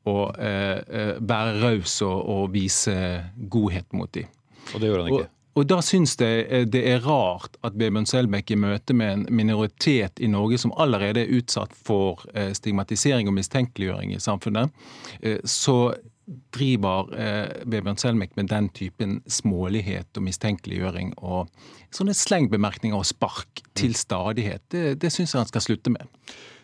[0.07, 2.95] og eh, eh være raus og, og, vise
[3.51, 4.29] godhet mot dem.
[4.75, 5.25] Og det gjør han ikke?
[5.27, 9.13] Og, og da syns jeg eh, det er rart at Bebjørn Selbekk i møte med
[9.13, 14.71] en minoritet i Norge som allerede er utsatt for eh, stigmatisering og mistenkeliggjøring i samfunnet,
[15.45, 15.95] så
[16.55, 17.13] driver
[17.71, 21.53] Vebjørn Selbekk med den typen smålighet og mistenkeliggjøring og
[21.95, 24.65] sånne slengbemerkninger og spark til stadighet.
[24.73, 26.11] Det, det syns jeg han skal slutte med.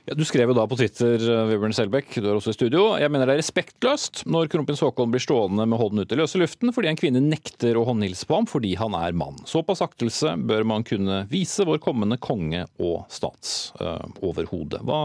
[0.02, 1.14] Ja, du skrev jo da på Twitter
[1.46, 2.88] Vebjørn eh, Selbekk, du er også i studio.
[2.98, 6.40] Jeg mener det er respektløst når kronprins Haakon blir stående med hånden ut i løse
[6.42, 9.38] luften fordi en kvinne nekter å håndhilse på ham fordi han er mann.
[9.46, 14.82] Såpass aktelse bør man kunne vise vår kommende konge og statsoverhode.
[14.82, 15.02] Uh, hva,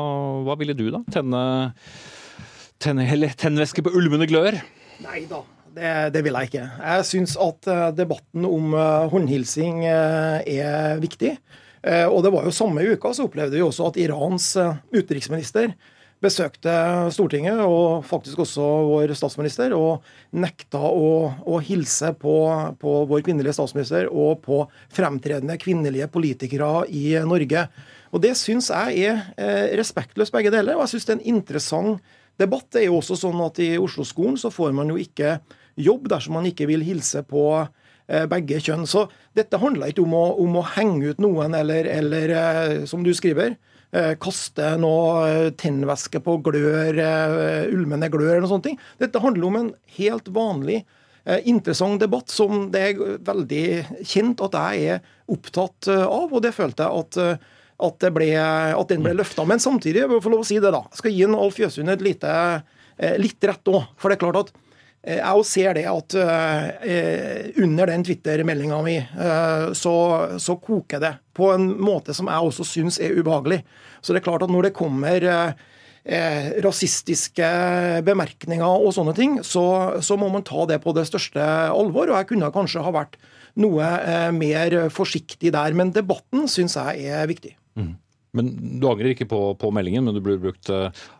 [0.49, 1.05] hva ville du da?
[1.13, 1.43] Tenne
[2.81, 4.59] tennvæske på ulmende glør?
[5.05, 5.43] Nei da.
[5.77, 6.67] Det, det, vil jeg ikke.
[6.81, 11.35] Jeg syns at eh, debatten om eh, håndhilsing er viktig.
[11.85, 15.71] Eh, og det var jo samme uka så opplevde vi også at Irans eh, utenriksminister
[16.23, 16.71] besøkte
[17.13, 20.01] Stortinget, og faktisk også vår statsminister, og
[20.33, 21.11] nekta å,
[21.45, 22.33] å hilse på,
[22.81, 24.63] på, vår kvinnelige statsminister og på
[24.97, 27.67] fremtredende kvinnelige politikere i Norge.
[28.09, 30.73] Og Det syns jeg er eh, respektløst, begge deler.
[30.73, 32.69] Og jeg syns det er en interessant debatt.
[32.71, 35.39] Det er jo også sånn at I Oslo-skolen så får man jo ikke
[35.77, 37.49] jobb dersom man ikke vil hilse på
[38.07, 38.85] Eh, begge kjønn.
[38.87, 43.01] Så dette handler ikke om å, om å henge ut noen eller, eller, eh, som
[43.03, 43.57] du skriver,
[43.91, 47.01] eh, kaste noe tennvæske på glør,
[47.67, 48.71] ulmende glør eller noe sånt.
[49.03, 50.85] Dette handler om en helt vanlig
[51.43, 53.63] interessant debatt som det er veldig
[54.07, 59.03] kjent at jeg er opptatt av, og det følte jeg at, at, ble, at den
[59.05, 59.45] ble løfta.
[59.47, 61.59] Men samtidig, jeg vil få lov å si det da, jeg skal gi en Alf
[61.61, 62.31] Jøsund et lite,
[63.21, 63.91] litt rett òg.
[64.01, 64.65] For det er klart at jeg
[65.07, 68.97] jeg ser det at uh, under den Twitter-meldinga mi,
[69.77, 69.95] så,
[70.41, 73.61] så, koker det på en måte som jeg også syns er ubehagelig.
[74.01, 75.27] Så det er klart at når det kommer
[76.63, 77.47] rasistiske
[78.07, 82.07] bemerkninger og sånne ting, så, så, må man ta det på det største alvor.
[82.07, 83.17] Og jeg kunne kanskje ha vært
[83.59, 83.89] noe
[84.35, 85.75] mer forsiktig der.
[85.75, 87.57] Men debatten syns jeg er viktig.
[87.77, 87.93] Mm.
[88.37, 88.49] Men
[88.81, 90.69] du angrer ikke på, på meldingen, men du blir brukt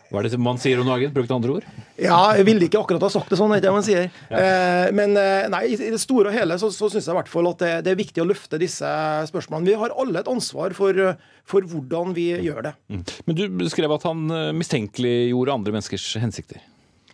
[0.07, 1.11] hva er det man sier om dagen?
[1.11, 1.65] Brukt andre ord?
[1.99, 3.51] Ja, jeg ville ikke akkurat ha sagt det sånn.
[3.57, 4.07] ikke man sier.
[4.27, 4.39] Ja.
[4.39, 7.29] Eh, men eh, nei, i det store og hele så, så syns jeg i hvert
[7.31, 8.87] fall at det, det, er viktig å løfte disse
[9.29, 9.71] spørsmålene.
[9.71, 10.99] Vi har alle et ansvar for,
[11.47, 12.73] for hvordan vi gjør det.
[12.91, 13.03] Mm.
[13.27, 16.63] Men du skrev at han eh, mistenkeliggjorde andre menneskers hensikter?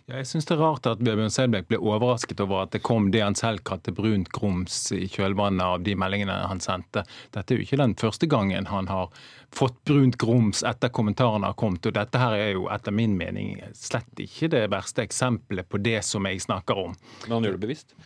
[0.04, 3.06] Ja, jeg syns det er rart at Bjørn Selbekk ble overrasket over at det kom
[3.12, 7.06] det han selv kalte brunt grums i kjølvannet av de meldingene han sendte.
[7.32, 9.08] Dette er jo ikke den første gangen han har
[9.54, 11.88] fått brunt grums etter kommentarene har kommet.
[11.88, 16.02] Og dette her er jo etter min mening slett ikke det verste eksempelet på det
[16.04, 17.00] som jeg snakker om.
[17.24, 17.96] Men han gjør det bevisst?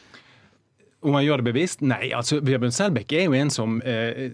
[1.03, 1.83] Om han gjør det bevisst?
[1.83, 2.13] Nei.
[2.15, 4.29] altså Bjørn Selbekk er jo en som eh,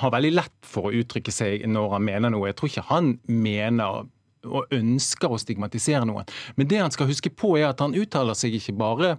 [0.00, 2.48] har veldig lett for å uttrykke seg når han mener noe.
[2.48, 4.08] Jeg tror ikke han mener
[4.46, 6.28] og ønsker å stigmatisere noen.
[6.56, 9.16] Men det han skal huske på er at han uttaler seg ikke bare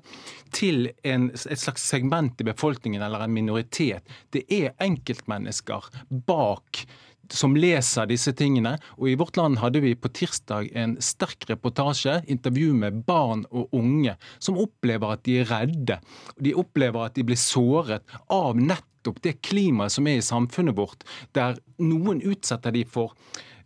[0.56, 4.08] til en, et slags segment i befolkningen eller en minoritet.
[4.34, 6.86] Det er enkeltmennesker bak
[7.34, 8.76] som leser disse tingene.
[8.98, 13.74] Og i Vårt Land hadde vi på tirsdag en sterk reportasje, intervju med barn og
[13.76, 16.00] unge, som opplever at de er redde.
[16.42, 21.06] De opplever at de blir såret av nettopp det klimaet som er i samfunnet vårt,
[21.38, 23.16] der noen utsetter de for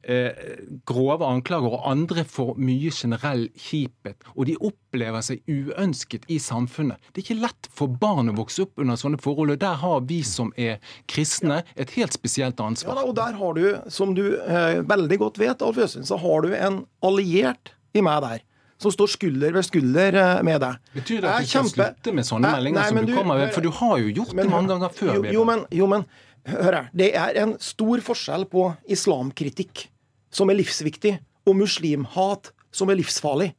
[0.04, 4.24] eh, grove anklager, og andre får mye generell kjiphet.
[4.36, 7.02] Og de opplever seg uønsket i samfunnet.
[7.12, 9.56] Det er ikke lett for barn å vokse opp under sånne forhold.
[9.56, 13.00] og Der har vi som er kristne, et helt spesielt ansvar.
[13.00, 16.42] Ja, og Der har du, som du eh, veldig godt vet, Alf Jøsund, så har
[16.42, 18.44] du en alliert i meg der
[18.84, 20.92] som står skulder ved skulder eh, med deg.
[20.98, 23.54] Betyr det at du skal slutte med sånne meldinger nei, som du, kommer med?
[23.56, 25.14] For du har jo gjort men, det mange ganger før.
[25.16, 26.06] Jo, jo, men, jo, men
[26.50, 26.92] hør her.
[26.92, 29.88] Det er en stor forskjell på islamkritikk
[30.34, 31.16] som er livsviktig,
[31.48, 33.52] og muslimhat, som er livsfarlig.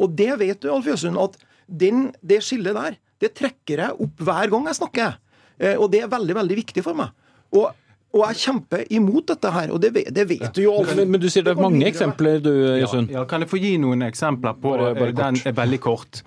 [0.00, 4.22] Og det vet du, Alf Jøsund, at den, det skillet der, det trekker jeg opp
[4.24, 5.18] hver gang jeg snakker.
[5.60, 7.10] Eh, og det er veldig, veldig viktig for meg.
[7.52, 7.66] Og,
[8.14, 10.76] og jeg kjemper imot dette her, og det, vet- det vet du jo.
[10.86, 13.12] Men, Men, men du sier det er mange eksempler, du, Jøsund.
[13.12, 16.22] Ja, kan jeg få gi noen eksempler på Bare- bare eh, Den er veldig kort.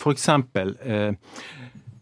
[0.00, 1.12] For eksempel eh,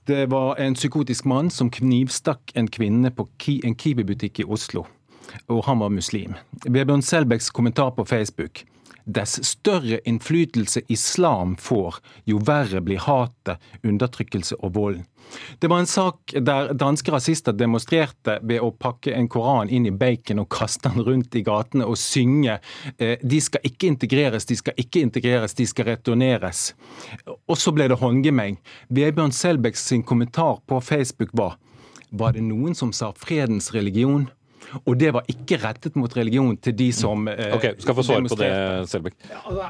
[0.07, 3.27] det var en psykotisk mann som knivstakk en kvinne på
[3.67, 4.85] en Kiwi-butikk i Oslo.
[5.53, 6.35] Og han var muslim.
[6.65, 8.65] Vebjørn Selbecks kommentar på Facebook.
[9.07, 15.05] Dess større innflytelse islam får, jo verre blir hatet, undertrykkelse og volden.
[15.59, 19.95] Det var en sak der danske rasister demonstrerte ved å pakke en koran inn i
[19.95, 22.59] bacon og kaste den rundt i gatene og synge
[22.99, 26.73] eh, de skal ikke integreres, de skal ikke integreres, de skal returneres.
[27.47, 28.59] Og så ble det håndgemeng.
[28.91, 31.59] Vebjørn Selbecks kommentar på Facebook var
[32.11, 34.29] var det noen som sa fredens religion?
[34.85, 38.31] Og det var ikke rettet mot religion til de som eh, Ok, skal få svare
[38.31, 38.51] på det,
[38.91, 39.17] Selbekk.
[39.31, 39.69] Ja, Altså,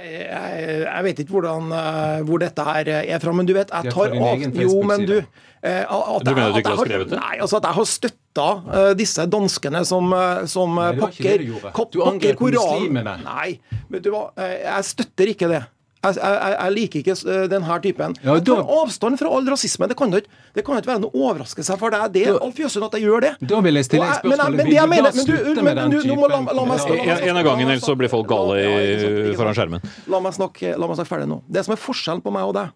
[0.00, 3.70] jeg, jeg, jeg, vet ikke hvordan, eh, hvor dette her er fra, men du vet,
[3.70, 7.12] jeg tar av Jo, men du eh, at Du mener at du ikke har skrevet
[7.12, 7.18] det?
[7.20, 8.46] Nei, altså at jeg har støtta
[8.78, 12.86] eh, disse danskene som, eh, som eh, Nei, pakker, du Du angrep pakker Koranen.
[12.86, 13.16] muslimene.
[13.26, 15.62] Nei, vet du hva, eh, jeg støtter ikke det.
[16.00, 18.14] Jeg, jeg, jeg liker ikke eh, denne typen.
[18.24, 19.86] Ja, da- avstand fra all rasisme.
[19.90, 22.38] Det kan jo ikke, det kan jo ikke være noe overraskelse for deg, det, er
[22.40, 23.32] Alf Jøsund, at jeg gjør det.
[23.50, 24.56] Da vil jeg stille et jeg- men jeg- spørsmål.
[24.56, 27.04] men jeg du mener- men du- men- du, du- må la- la meg- snakke.
[27.04, 29.80] En, en av gangen, ellers så blir folk gale i, foran skjermen.
[30.08, 31.42] La meg, snakke, la meg snakke ferdig nå.
[31.50, 32.70] Det som er forskjellen på meg og deg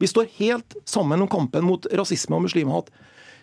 [0.00, 2.86] Vi står helt sammen om kampen mot rasisme og muslimhat.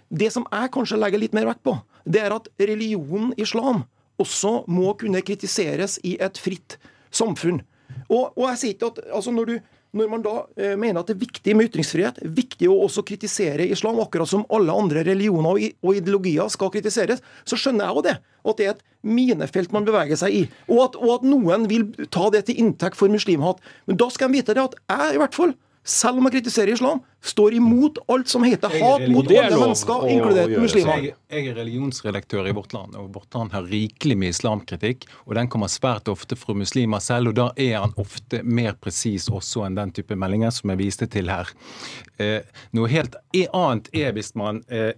[0.10, 1.76] Det som jeg kanskje legger litt mer vekt på,
[2.10, 3.84] det er at religionen islam
[4.18, 6.78] også må kunne kritiseres i et fritt
[7.12, 7.62] samfunn.
[8.08, 11.10] Og, og jeg sier ikke at altså når, du, når man da eh, mener at
[11.10, 15.52] det er viktig med ytringsfrihet, viktig å også kritisere islam, akkurat som alle andre religioner
[15.52, 18.18] og, og ideologier skal kritiseres, så skjønner jeg jo det.
[18.48, 20.44] At det er et minefelt man beveger seg i.
[20.72, 23.60] Og at, og at noen vil ta det til inntekt for muslimhat.
[23.90, 25.56] Men da skal de vite det at jeg, i hvert fall,
[25.88, 30.06] selv om jeg kritiserer islam, står imot alt som heter er hat mot alle mennesker,
[30.12, 31.02] inkludert muslimer.
[31.06, 35.08] jeg, jeg er religionsredaktør i Vårt Land, og Vårt Land har rikelig med islamkritikk.
[35.26, 39.30] Og den kommer svært ofte fra muslimer selv, og da er han ofte mer presis
[39.32, 41.52] også enn den type meldinger som jeg viste til her.
[42.20, 42.42] Eh,
[42.76, 44.92] noe helt annet er hvis man eh,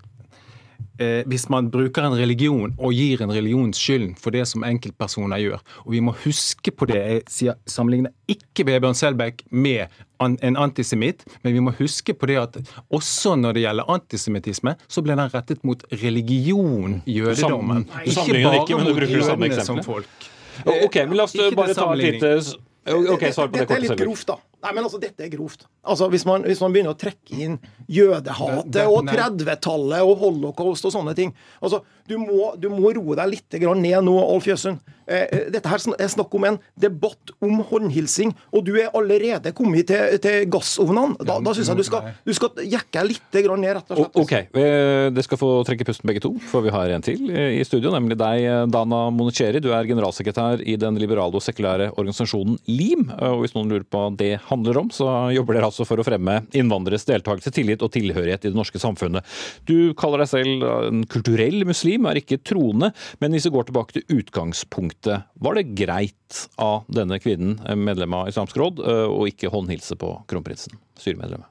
[1.00, 5.42] eh, hvis man bruker en religion og gir en religion skylden for det som enkeltpersoner
[5.42, 5.64] gjør.
[5.86, 7.00] Og vi må huske på det.
[7.00, 9.88] Jeg sier, sammenligner ikke Vebjørn Selbekk med
[10.20, 12.58] en antisemitt, men vi må huske på det at
[12.92, 17.86] også når det gjelder antisemittisme, så ble den rettet mot religion, jødedommen.
[18.12, 20.28] Sam- ikke, bruker det samme jødene som folk.
[20.68, 22.34] Ok, men la oss bare ta et lite
[22.88, 24.38] Ok, svar på det Dette er litt grovt, da.
[24.64, 25.66] Nei, men altså, dette er grovt.
[25.88, 27.58] Altså, Hvis man, hvis man begynner å trekke inn
[27.92, 33.36] jødehatet og 30-tallet og holocaust og sånne ting altså, du, må, du må roe deg
[33.36, 34.82] litt grann ned nå, Alf Jøsund.
[35.10, 39.54] Eh, eh, dette her er snakk om en debatt om håndhilsing, og du er allerede
[39.58, 41.18] kommet til, til gassovnene.
[41.26, 44.20] Da, da syns jeg du skal, du skal jekke litt ned, rett og slett.
[44.22, 47.64] Ok, eh, Dere skal få trekke pusten begge to, for vi har en til i
[47.66, 47.92] studio.
[47.94, 49.62] Nemlig deg, Dana Monicheri.
[49.64, 53.08] Du er generalsekretær i den liberale og sekulære organisasjonen LIM.
[53.10, 56.06] Og hvis noen lurer på hva det handler om, så jobber dere altså for å
[56.06, 59.26] fremme innvandreres deltakelse, tillit og tilhørighet i det norske samfunnet.
[59.70, 62.92] Du kaller deg selv en kulturell muslim, er ikke troende.
[63.24, 68.14] Men hvis vi går tilbake til utgangspunktet, var det greit av denne kvinnen, eh, medlem
[68.14, 71.48] av Islamsk råd, eh, å ikke håndhilse på kronprinsen, styremedlemmet?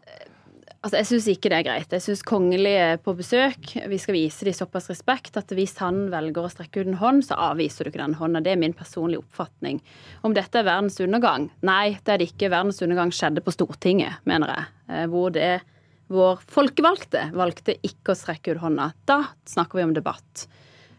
[0.78, 1.90] Altså, Jeg syns ikke det er greit.
[1.90, 3.72] Jeg syns kongelige på besøk.
[3.90, 7.24] Vi skal vise dem såpass respekt at hvis han velger å strekke ut en hånd,
[7.26, 8.42] så avviser du ikke den hånda.
[8.44, 9.80] Det er min personlige oppfatning.
[10.22, 11.50] Om dette er verdens undergang?
[11.66, 12.52] Nei, det er det ikke.
[12.54, 14.64] Verdens undergang skjedde på Stortinget, mener jeg.
[14.88, 15.60] Eh, Hvor det
[16.08, 18.92] vår folkevalgte valgte ikke å strekke ut hånda.
[19.04, 20.46] Da snakker vi om debatt.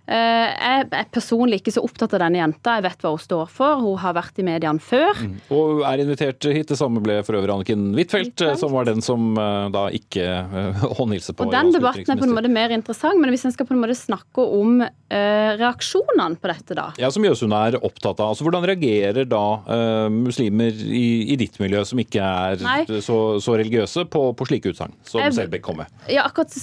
[0.09, 2.77] Eh, Jeg er personlig ikke så opptatt av denne jenta.
[2.79, 3.81] Jeg vet hva hun står for.
[3.83, 5.19] Hun har vært i mediene før.
[5.53, 6.69] Og er invitert hit.
[6.69, 8.61] Det samme ble for øvrig Anniken Huitfeldt, Huitfeldt.
[8.61, 12.27] som var den som eh, da ikke uh, håndhilste på Og den debatten er på
[12.27, 16.39] en måte mer interessant, men hvis en skal på en måte snakke om uh, reaksjonene
[16.41, 16.87] på dette, da.
[17.01, 18.33] Ja, Som Jøsund er opptatt av.
[18.33, 23.57] Altså, Hvordan reagerer da uh, muslimer i, i ditt miljø, som ikke er så, så
[23.59, 25.93] religiøse, på, på slike utsagn som Selbekk kom med?
[26.09, 26.53] Ja, akkurat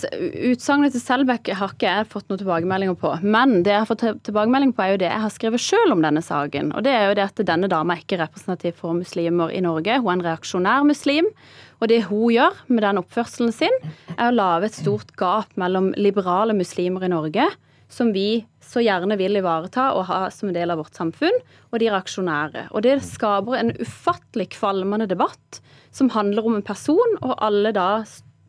[0.51, 3.13] Utsagnet til Selbekk har ikke jeg fått noen tilbakemeldinger på.
[3.23, 6.03] Men det jeg har fått tilbakemelding på, er jo det jeg har skrevet sjøl om
[6.05, 6.73] denne saken.
[6.77, 9.99] Og det er jo det at denne dama er ikke representativ for muslimer i Norge.
[10.01, 11.29] Hun er en reaksjonær muslim.
[11.81, 13.75] Og det hun gjør med den oppførselen sin,
[14.17, 17.51] er å lage et stort gap mellom liberale muslimer i Norge,
[17.93, 21.37] som vi så gjerne vil ivareta og ha som en del av vårt samfunn,
[21.71, 22.69] og de reaksjonære.
[22.73, 25.61] Og det skaper en ufattelig kvalmende debatt
[25.95, 28.03] som handler om en person, og alle da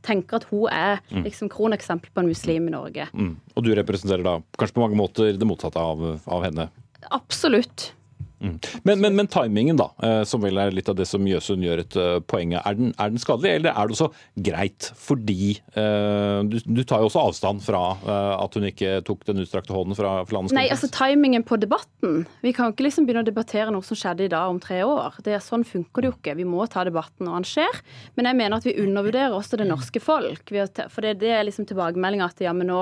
[0.08, 3.10] tenker at hun er liksom kroneksempel på en muslim i Norge.
[3.14, 3.36] Mm.
[3.56, 6.70] Og du representerer da kanskje på mange måter det motsatte av, av henne?
[7.14, 7.92] Absolutt.
[8.40, 8.58] Mm.
[8.84, 11.82] Men, men, men, timingen, da, eh, som vel er litt av det som Jøsund gjør
[11.82, 14.10] et uh, poeng av, er, er, den skadelig, eller er det også
[14.46, 14.90] greit?
[15.02, 19.42] Fordi uh, du, du, tar jo også avstand fra uh, at hun ikke tok den
[19.42, 22.28] utstrakte hånden fra, fra landets Nei, altså timingen på debatten.
[22.46, 25.18] Vi kan ikke liksom begynne å debattere noe som skjedde i dag om tre år.
[25.26, 26.34] Det er Sånn funker det jo ikke.
[26.36, 27.82] Vi må ta debatten når den skjer.
[28.20, 30.52] Men jeg mener at vi undervurderer også det norske folk.
[30.92, 32.82] For det, det er liksom tilbakemeldinga at ja, men nå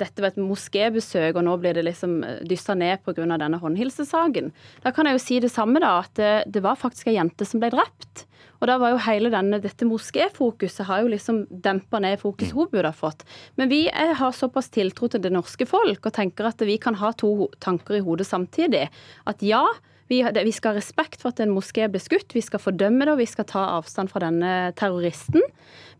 [0.00, 3.38] dette var et moskébesøk, og nå blir det liksom dyssa dysta ned pga.
[3.38, 4.52] denne håndhilsesaken.
[4.82, 6.14] Da kan jeg jo si det samme, da, at
[6.46, 8.26] det, var faktisk ei jente som ble drept.
[8.60, 12.70] Og da var jo hele denne, dette moskéfokuset har jo liksom dempa ned fokuset hun
[12.70, 13.24] burde ha fått.
[13.56, 16.96] Men vi er, har såpass tiltro til det norske folk og tenker at vi kan
[16.96, 18.86] ha to tanker i hodet samtidig.
[19.28, 19.66] At ja,
[20.08, 23.12] vi, vi, skal ha respekt for at en moské ble skutt, vi skal fordømme det
[23.12, 25.44] og vi skal ta avstand fra denne terroristen.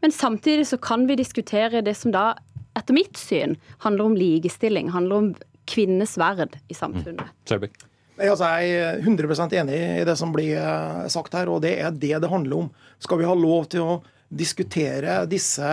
[0.01, 2.33] Men samtidig så kan vi diskutere det som da
[2.79, 5.35] etter mitt syn handler om likestilling, handler om
[5.71, 7.29] kvinnes verd i samfunnet.
[7.51, 7.69] Mm.
[8.15, 11.95] Altså, jeg er 100% enig i det som blir eh, sagt her, og det er
[11.95, 12.69] det det handler om.
[13.03, 14.03] Skal vi ha lov til å
[14.35, 15.69] diskutere disse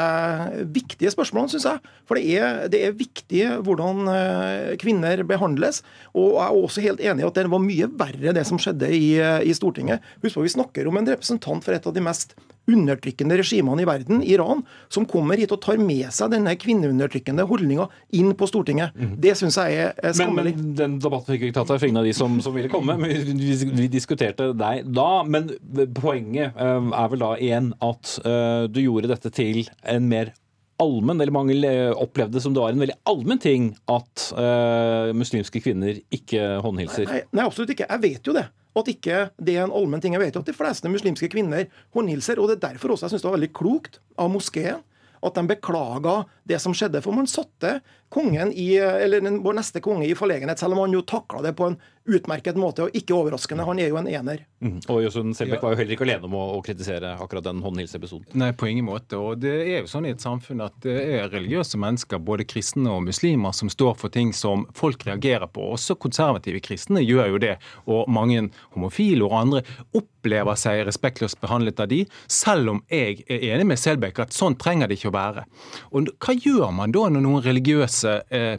[0.74, 1.92] viktige spørsmålene, syns jeg.
[2.10, 5.82] For det er, det er, viktig hvordan eh, kvinner behandles.
[6.14, 8.90] Og jeg er også helt enig i at det var mye verre det som skjedde
[8.94, 10.04] i, eh, i Stortinget.
[10.26, 12.36] Husk på, Vi snakker om en representant for et av de mest
[12.72, 17.88] undertrykkende regimene i verden, Iran, som kommer hit og tar med seg denne kvinneundertrykkende holdninga
[18.18, 18.96] inn på Stortinget.
[18.98, 19.16] Mm.
[19.22, 20.56] Det syns jeg er skammelig.
[20.58, 22.56] Men, men, Den debatten fikk vi ikke tatt av for ingen av de som, som
[22.56, 22.98] ville komme.
[23.02, 25.10] Men vi, vi, diskuterte deg da.
[25.28, 25.52] Men
[25.98, 30.34] poenget uh, er vel da igjen at uh, du gjorde dette til en mer
[30.82, 36.00] allmenn, eller mange opplevde som det var en veldig allmenn ting at uh, muslimske kvinner
[36.14, 37.06] ikke håndhilser?
[37.12, 37.90] Nei, nei, absolutt ikke.
[37.90, 38.48] Jeg vet jo det
[38.78, 40.16] at ikke det er en allmenn ting.
[40.16, 43.16] Jeg vet jo at de fleste muslimske kvinner håndhilser, og det er derfor også jeg
[43.16, 44.80] syns det var veldig klokt av moskeen
[45.22, 47.02] at de beklaga det som skjedde.
[47.04, 47.80] For man satte
[48.12, 51.72] kongen i, eller vår neste konge i forlegenhet, selv om han jo takla det på
[51.72, 53.66] en utmerket måte, og ikke overraskende.
[53.68, 54.42] Han er jo en ener.
[54.62, 54.80] Mm.
[54.90, 58.34] Og Jøsund Selbekk var jo heller ikke alene om å, å kritisere akkurat den håndhilseepisoden.
[58.42, 59.20] Nei, på ingen måte.
[59.22, 62.90] Og det er jo sånn i et samfunn at det er religiøse mennesker, både kristne
[62.94, 65.68] og muslimer, som står for ting som folk reagerer på.
[65.78, 67.56] Også konservative kristne gjør jo det.
[67.86, 69.64] Og mange homofile og andre
[69.98, 74.58] opplever seg respektløst behandlet av de, selv om jeg er enig med Selbekk at sånn
[74.62, 75.46] trenger det ikke å være.
[75.94, 78.58] Og hva gjør man da når noen religiøse eh,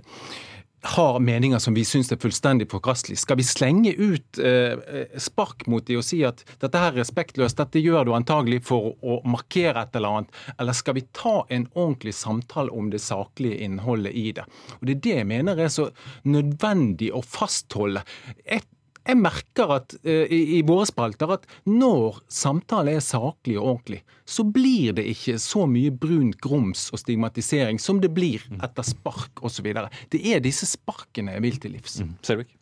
[0.85, 3.21] har meninger som vi syns er fullstendig forkastelige.
[3.23, 7.61] Skal vi slenge ut eh, spark mot dem og si at dette her er respektløst,
[7.61, 11.69] dette gjør du antagelig for å markere et eller annet, eller skal vi ta en
[11.73, 14.47] ordentlig samtale om det saklige innholdet i det?
[14.81, 15.89] Og Det er det jeg mener er så
[16.27, 18.03] nødvendig å fastholde.
[18.45, 18.67] Et
[19.03, 24.03] jeg merker at uh, i, i, våre spalter at når samtalen er saklig og ordentlig,
[24.25, 28.63] så blir det ikke så mye brunt grums og stigmatisering som det blir mm.
[28.67, 29.73] etter spark osv.
[30.13, 32.01] Det er disse sparkene jeg vil til livs.
[32.03, 32.17] Mm.
[32.27, 32.59] Selvik?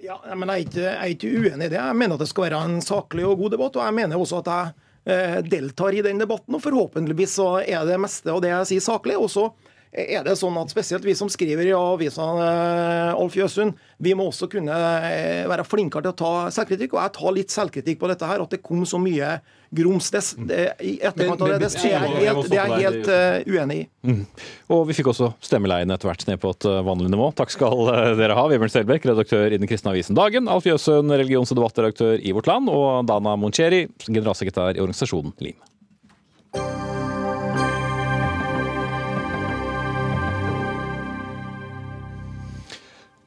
[0.00, 1.76] Ja, men jeg er, ikke, jeg er, ikke, uenig i det.
[1.76, 3.76] Jeg mener at det skal være en saklig og god debatt.
[3.76, 4.70] Og jeg mener også at jeg
[5.12, 8.86] eh, deltar i den debatten, og forhåpentligvis så er det meste av det jeg sier,
[8.86, 9.18] saklig.
[9.20, 9.50] Og så
[9.90, 14.28] er det sånn at spesielt vi som skriver i avisa, eh, Alf Jøsund, vi må
[14.30, 14.74] også kunne
[15.06, 16.94] eh, være flinkere til å ta selvkritikk.
[16.94, 19.40] Og jeg tar litt selvkritikk på dette her, at det kom så mye
[19.74, 21.58] grums det, det, i etterkant av det.
[21.64, 23.84] Det, er jeg helt, det er helt uh, uenig i.
[24.06, 24.22] Mm.
[24.74, 27.30] Og vi fikk også stemmeleien etter hvert ned på et vanlig nivå.
[27.38, 31.54] Takk skal dere ha, Vibjørn Selbekk, redaktør i den kristne avisen Dagen, Alf Jøsund, religions-
[31.54, 35.58] og debattredaktør i Vårt Land, og Dana Moncheri, generalsekretær i organisasjonen LIM.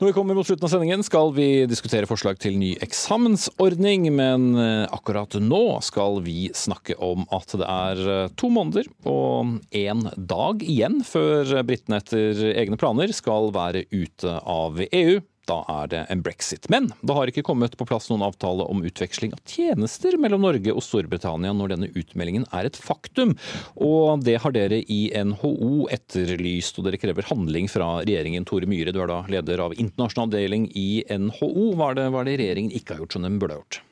[0.03, 4.09] Når vi kommer mot slutten av sendingen, skal vi diskutere forslag til ny eksamensordning.
[4.11, 9.61] Men eh, akkurat nå skal vi snakke om at det er eh, to måneder og
[9.71, 15.89] én dag igjen før britene etter egne planer skal være ute av EU da er
[15.91, 16.69] det en brexit.
[16.71, 20.73] Men det har ikke kommet på plass noen avtale om utveksling av tjenester mellom Norge
[20.73, 23.35] og Storbritannia når denne utmeldingen er et faktum.
[23.75, 28.47] Og det har dere i NHO etterlyst, og dere krever handling fra regjeringen.
[28.47, 31.73] Tore Myhre, du er da leder av internasjonal avdeling i NHO.
[31.77, 33.83] Hva er det, hva er det regjeringen ikke har gjort som den burde ha gjort?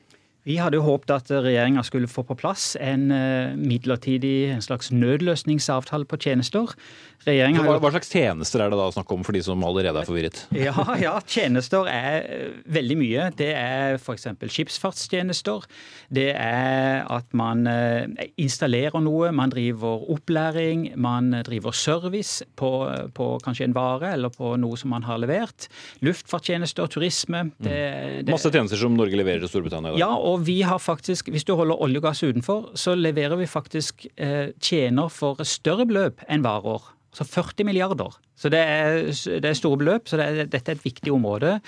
[0.48, 4.90] Vi hadde jo håpet at regjeringa skulle få på plass en eh, midlertidig en slags
[4.90, 6.74] nødløsningsavtale på tjenester.
[7.22, 10.40] Hva, hva, slags tjenester er det da snakk om for de som allerede er forvirret?
[10.58, 13.28] Ja, ja tjenester er eh, veldig mye.
[13.38, 14.26] Det er f.eks.
[14.50, 15.68] skipsfartstjenester.
[16.10, 22.72] Det er at man eh, installerer noe, man driver opplæring, man driver service på,
[23.14, 25.68] på kanskje en vare eller på noe som man har levert.
[26.02, 27.44] Luftfartstjenester, turisme.
[27.62, 27.78] Det,
[28.26, 29.94] det, Masse tjenester som Norge leverer til Storbritannia?
[30.00, 33.36] Ja, og og vi har faktisk, hvis du holder olje og gass utenfor, så leverer
[33.40, 36.90] vi faktisk eh, tjener for større beløp enn varer.
[37.12, 38.14] Altså 40 milliarder.
[38.40, 41.58] Så det er, det er store beløp, så det er, dette er et viktig område.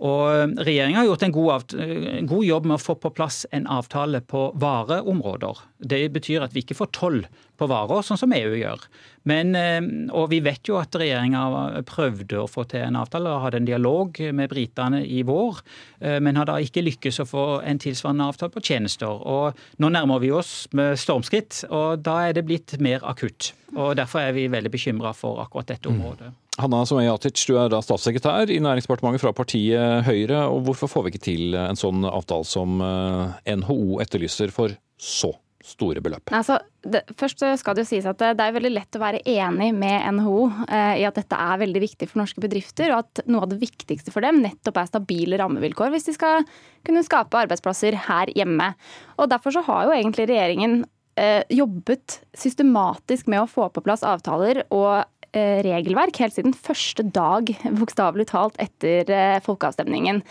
[0.00, 3.66] Og Regjeringa har gjort en god, en god, jobb med å få på plass en
[3.68, 5.60] avtale på vareområder.
[5.76, 7.20] Det betyr at vi ikke får toll
[7.60, 8.86] på varer, sånn som EU gjør.
[9.28, 9.84] Men, eh,
[10.16, 13.68] og vi vet jo at regjeringa prøvde å få til en avtale og hadde en
[13.68, 15.60] dialog med britene i vår,
[16.00, 19.12] eh, men har da ikke lykkes å få en tilsvarende avtale på tjenester.
[19.12, 23.52] Og nå nærmer vi oss med stormskritt, og da er det blitt mer akutt.
[23.76, 26.32] Og Derfor er vi veldig bekymra for akkurat dette området.
[26.60, 30.46] Hanna Someyatic, du er da statssekretær i Næringsdepartementet fra partiet Høyre.
[30.52, 35.32] og Hvorfor får vi ikke til en sånn avtale som eh, NHO etterlyser for så
[35.64, 36.32] store beløp?
[36.36, 39.70] Altså, det, først skal det jo sies at det er veldig lett å være enig
[39.76, 43.44] med NHO eh, i at dette er veldig viktig for norske bedrifter, og at noe
[43.44, 46.48] av det viktigste for dem nettopp er stabile rammevilkår hvis de skal
[46.86, 48.72] kunne skape arbeidsplasser her hjemme.
[49.18, 50.82] Og Derfor så har jo egentlig regjeringen
[51.20, 57.04] eh, jobbet systematisk med å få på plass avtaler og Eh, regelverk helt siden første
[57.06, 60.22] dag, bokstavelig talt, etter eh, folkeavstemningen.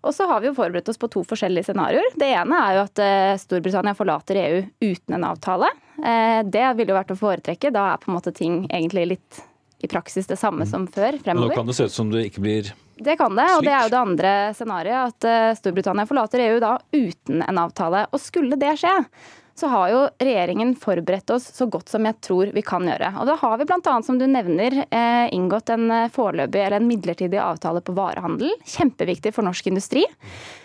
[0.00, 2.14] Og så har vi jo forberedt oss på to forskjellige scenarioer.
[2.16, 5.68] Det ene er jo at eh, Storbritannia forlater EU uten en avtale.
[6.00, 7.68] Det ville jo vært å foretrekke.
[7.74, 9.40] Da er på en måte ting egentlig litt
[9.84, 11.50] i praksis det samme som før fremover.
[11.50, 12.70] Men nå kan det se ut som det ikke blir
[13.00, 15.14] det kan det, og det er jo det andre scenarioet.
[15.24, 18.02] At Storbritannia forlater EU da uten en avtale.
[18.12, 18.92] Og skulle det skje,
[19.60, 23.10] så har jo regjeringen forberedt oss så godt som jeg tror vi kan gjøre.
[23.20, 23.96] Og da har vi bl.a.
[24.06, 28.54] som du nevner eh, inngått en eh, foreløpig eller en midlertidig avtale på varehandel.
[28.64, 30.06] Kjempeviktig for norsk industri.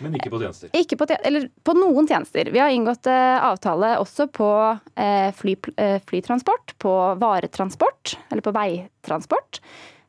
[0.00, 0.72] Men ikke på tjenester?
[0.80, 2.48] Ikke på, eller på noen tjenester.
[2.54, 4.48] Vi har inngått eh, avtale også på
[5.36, 5.52] fly,
[6.08, 9.60] flytransport, på varetransport eller på veitransport.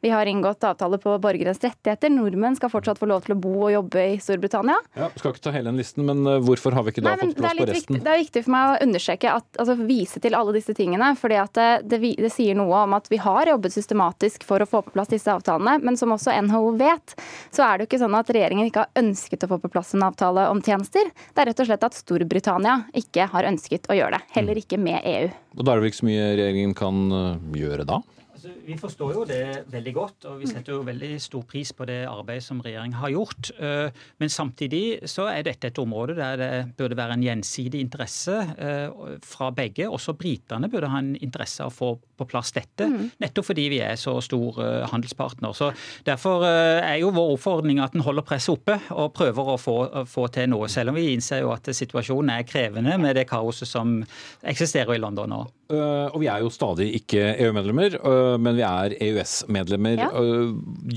[0.02, 2.12] Vi har inngått avtale på borgernes rettigheter.
[2.14, 4.78] Nordmenn skal fortsatt få lov til å bo og jobbe i Storbritannia.
[4.98, 7.24] Ja, Skal ikke ta hele den listen, men eh, hvorfor har vi ikke da Nei,
[7.24, 7.98] fått plass på resten?
[7.98, 11.10] Viktig, det er viktig for meg å understreke, at, altså vise til alle disse tingene.
[11.18, 14.84] fordi det, det, det, sier noe om at vi har jobbet systematisk for å få
[14.86, 15.80] på plass disse avtalene.
[15.82, 17.16] Men som også NHO vet,
[17.56, 19.96] så er det jo ikke sånn at regjeringen ikke har ønsket å få på plass
[19.98, 21.10] en avtale om tjenester.
[21.34, 24.30] Det er rett og slett at Storbritannia ikke har ønsket å gjøre det.
[24.38, 25.34] Heller ikke med EU.
[25.58, 28.04] Og Da er det vel ikke så mye regjeringen kan eh, gjøre da?
[28.48, 31.86] Altså, vi forstår jo det veldig godt, og vi setter jo veldig stor pris på
[31.90, 33.50] det arbeidet som regjeringen har gjort.
[33.60, 38.38] Eh, men samtidig så er dette et område der det burde være en gjensidig interesse
[38.56, 39.90] eh, fra begge.
[39.90, 43.20] Også britene burde ha en interesse av å få på plass dette, mm.
[43.22, 45.54] nettopp fordi vi er så stor eh, handelspartner.
[45.54, 45.72] Så
[46.08, 49.76] Derfor er jo vår oppfordring at en holder presset oppe og prøver å få,
[50.10, 53.70] få, til noe, selv om vi innser jo at situasjonen er krevende med det kaoset
[53.70, 54.00] som
[54.48, 55.44] eksisterer i London nå.
[55.68, 57.98] Og vi er jo stadig ikke EU-medlemmer
[58.42, 60.02] men vi er EØS-medlemmer.
[60.08, 60.10] Ja.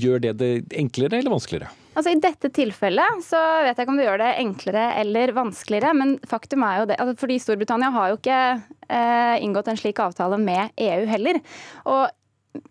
[0.01, 1.71] Gjør det det enklere eller vanskeligere?
[1.91, 5.91] Altså I dette tilfellet så vet jeg ikke om det gjør det enklere eller vanskeligere,
[5.97, 6.97] men faktum er jo det.
[7.03, 8.39] Altså fordi Storbritannia har jo ikke
[8.87, 11.41] eh, inngått en slik avtale med EU heller.
[11.91, 12.07] Og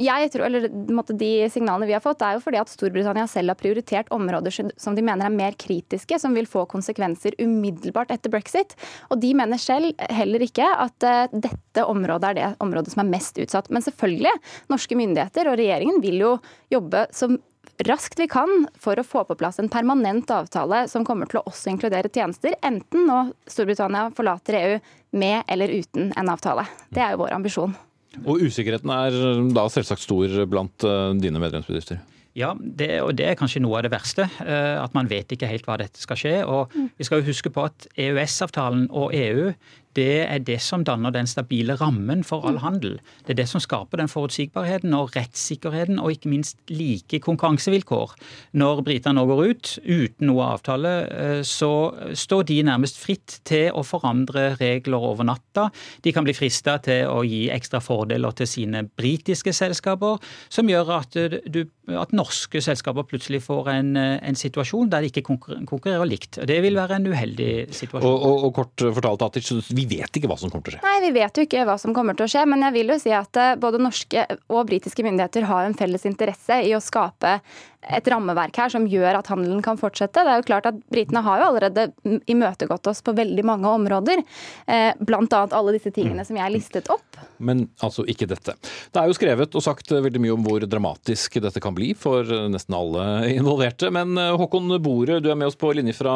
[0.00, 0.68] jeg tror, eller
[1.16, 4.96] De signalene vi har fått, er jo fordi at Storbritannia selv har prioritert områder som
[4.96, 8.76] de mener er mer kritiske, som vil få konsekvenser umiddelbart etter brexit.
[9.10, 13.12] Og de mener selv heller ikke at uh, dette området er det området som er
[13.12, 13.70] mest utsatt.
[13.72, 14.34] Men selvfølgelig,
[14.72, 16.34] norske myndigheter og regjeringen vil jo
[16.72, 17.38] jobbe som
[17.88, 21.46] raskt vi kan for å få på plass en permanent avtale som kommer til å
[21.48, 24.80] også inkludere tjenester, enten nå Storbritannia forlater EU
[25.16, 26.66] med eller uten en avtale.
[26.92, 27.76] Det er jo vår ambisjon.
[28.24, 29.18] Og usikkerheten er
[29.54, 32.00] da selvsagt stor blant eh, dine medlemsbedrifter?
[32.38, 34.28] Ja, det, og det er kanskje noe av det verste.
[34.44, 36.34] Eh, at man vet ikke helt hva dette skal skje.
[36.46, 39.50] Og vi skal jo huske på at EØS-avtalen og EU
[39.99, 42.62] det er det som danner den stabile rammen for all mm.
[42.64, 42.97] handel.
[43.26, 48.14] Det er det som skaper den forutsigbarheten og rettssikkerheten, og ikke minst like konkurransevilkår.
[48.61, 51.72] Når britene nå går ut uten noe avtale, eh, så
[52.14, 55.68] står de nærmest fritt til å forandre regler over natta.
[56.05, 60.95] De kan bli frista til å gi ekstra fordeler til sine britiske selskaper, som gjør
[61.01, 61.18] at,
[61.51, 61.64] du,
[61.99, 66.41] at norske selskaper plutselig får en, en, situasjon der de ikke konkurrerer likt.
[66.47, 68.07] Det vil være en uheldig situasjon.
[68.07, 70.84] Og, og, og kort fortalt, Atic, vi vet ikke hva som kommer til å skje.
[70.86, 72.47] Nei, vi vet jo ikke hva som kommer til å skje.
[72.51, 76.07] Men jeg vil jo si at eh, både norske og britiske myndigheter har en felles
[76.09, 77.38] interesse i å skape
[77.80, 80.20] et rammeverk her som gjør at handelen kan fortsette.
[80.24, 81.86] Det er jo klart at Britene har jo allerede
[82.28, 84.20] imøtegått oss på veldig mange områder.
[84.66, 85.24] Eh, Bl.a.
[85.49, 87.16] alle disse tingene som jeg listet opp.
[87.41, 88.57] Men altså ikke dette.
[88.93, 92.28] Det er jo skrevet og sagt veldig mye om hvor dramatisk dette kan bli for
[92.52, 93.90] nesten alle involverte.
[93.94, 96.14] Men eh, Håkon Bore, du er med oss på linje fra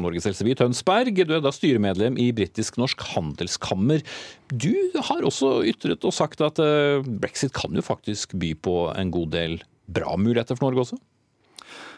[0.00, 1.22] Norges Helseby Tønsberg.
[1.26, 4.04] Du er da styremedlem i Britisk-norsk handelskammer.
[4.52, 4.74] Du
[5.08, 9.34] har også ytret og sagt at eh, brexit kan jo faktisk by på en god
[9.34, 9.58] del
[9.92, 11.00] bra muligheter for Norge også?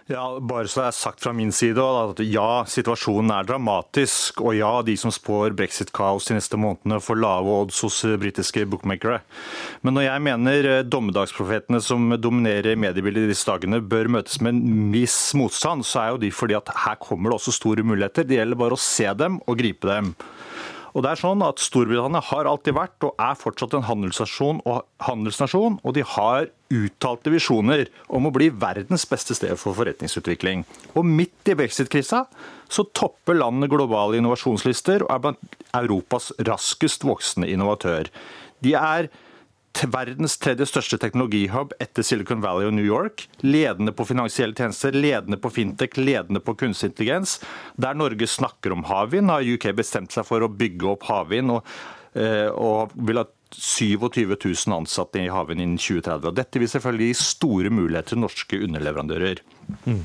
[0.05, 4.43] Ja, bare så det er sagt fra min side at ja, situasjonen er dramatisk.
[4.45, 9.22] Og ja, de som spår brexit-kaos de neste månedene, får lave odds hos britiske bookmakere.
[9.81, 14.93] Men når jeg mener eh, dommedagsprofetene som dominerer mediebildet disse dagene, bør møtes med en
[14.93, 18.29] viss motstand, så er jo de fordi at her kommer det også store muligheter.
[18.29, 20.12] Det gjelder bare å se dem og gripe dem.
[20.95, 24.84] Og det er sånn at Storbritannia har alltid vært og er fortsatt en handelsnasjon og,
[25.03, 30.62] handelsnasjon, og de har uttalte visjoner om å bli verdens beste sted for forretningsutvikling.
[30.95, 32.24] Og midt i brexit-krisa
[32.70, 38.11] så topper landet globale innovasjonslister og er blant Europas raskest voksende innovatør.
[38.62, 39.11] De er
[39.83, 43.27] verdens tredje største teknologihub etter Silicon Valley og New York.
[43.43, 47.41] Ledende på finansielle tjenester, ledende på fintech, ledende på kunstig intelligens.
[47.77, 51.51] Der Norge snakker om havvind, har UK bestemt seg for å bygge opp havvind.
[51.51, 51.66] og,
[52.14, 56.30] eh, og vil ha 27 000 ansatte i havvind innen 2030.
[56.30, 59.42] og Dette vil selvfølgelig gi store muligheter til norske underleverandører.
[59.88, 60.00] Mm.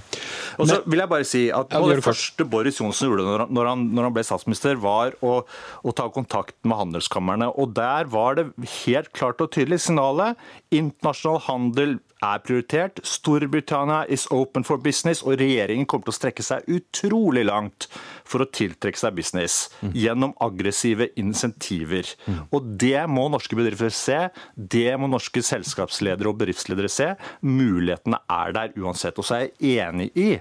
[0.61, 4.07] Og så vil jeg bare si at Det første Boris Johnsen gjorde når han, når
[4.07, 5.41] han ble statsminister, var å,
[5.83, 7.49] å, ta kontakt med handelskammerne.
[7.51, 8.49] og Der var det
[8.85, 10.39] helt klart og tydelig signalet.
[10.71, 12.99] Internasjonal handel er prioritert.
[13.07, 17.87] Storbritannia is open for business, og regjeringen kommer til å strekke seg utrolig langt
[18.27, 19.93] for å tiltrekke seg business mm.
[19.97, 22.07] gjennom aggressive insentiver.
[22.27, 22.41] Mm.
[22.55, 24.19] Og Det må norske bedrifter se,
[24.55, 27.13] det må norske selskapsledere og bedriftsledere se.
[27.45, 29.19] Mulighetene er der uansett.
[29.19, 30.31] Og så er jeg enig i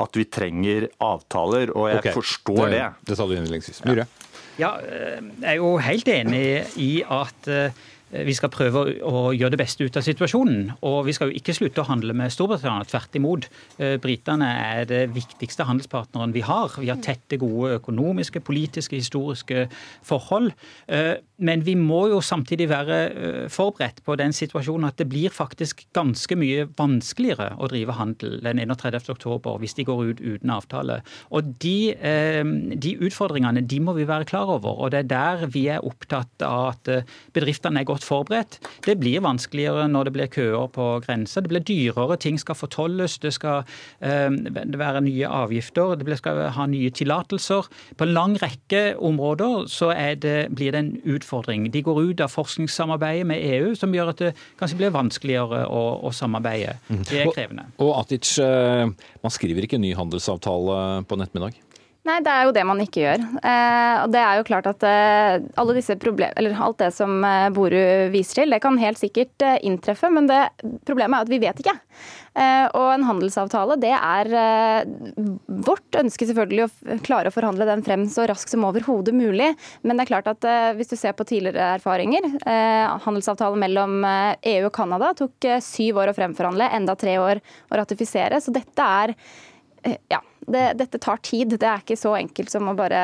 [0.00, 2.14] at vi trenger avtaler, og jeg okay.
[2.16, 2.78] forstår det.
[2.78, 3.82] Det, det sa du innledningsvis.
[3.86, 4.06] Myhre?
[4.58, 6.44] Ja, eh, jeg er jo helt enig
[6.78, 7.84] i at eh,
[8.22, 10.70] vi skal prøve å gjøre det beste ut av situasjonen.
[10.86, 12.86] Og vi skal jo ikke slutte å handle med Storbritannia.
[12.86, 13.48] Tvert imot.
[13.82, 16.76] Eh, britene er det viktigste handelspartneren vi har.
[16.78, 19.66] Vi har tette, gode økonomiske, politiske, historiske
[20.06, 20.52] forhold.
[20.86, 25.34] Eh, men vi må jo samtidig være eh, forberedt på den situasjonen at det blir
[25.34, 29.10] faktisk ganske mye vanskeligere å drive handel den 31.
[29.16, 31.00] oktober hvis de går ut uten avtale.
[31.34, 31.94] Og de,
[32.78, 34.78] de utfordringene de må vi være klar over.
[34.84, 36.92] Og det er der vi er opptatt av at
[37.34, 38.58] bedriftene er godt godt forberedt.
[38.84, 41.40] Det blir vanskeligere når det blir køer på grensa.
[41.40, 43.64] Det blir dyrere, ting skal fortolles, det skal
[44.00, 44.30] eh,
[44.78, 47.68] være nye avgifter, det skal ha nye tillatelser.
[47.96, 51.70] På en lang rekke områder så det, blir det en utfordring.
[51.72, 56.00] De går ut av forskningssamarbeidet med EU, som gjør at det kanskje blir vanskeligere å,
[56.04, 56.78] å samarbeide.
[56.88, 57.04] Mhm.
[57.08, 57.68] Det er krevende.
[57.78, 58.88] Og, og Atic, eh,
[59.22, 61.60] man skriver ikke ny handelsavtale på en ettermiddag?
[62.04, 63.22] Nei, det er jo det man ikke gjør.
[63.40, 67.24] Eh, og det er jo klart at eh, alle disse problem, eller alt det som
[67.24, 67.80] eh, Boru
[68.12, 70.42] viser til, det kan helt sikkert eh, inntreffe, men det,
[70.84, 71.74] problemet er at vi vet ikke.
[72.34, 74.26] Og en handelsavtale, det er
[75.68, 79.52] vårt ønske selvfølgelig å klare å forhandle den frem så raskt som overhodet mulig.
[79.86, 82.26] Men det er klart at hvis du ser på tidligere erfaringer,
[83.06, 87.38] handelsavtalen mellom EU og Canada tok syv år å fremforhandle, enda tre år
[87.70, 88.42] å ratifisere.
[88.42, 89.14] Så dette er
[90.10, 91.56] ja, det, dette tar tid.
[91.58, 93.00] Det er ikke så enkelt som å bare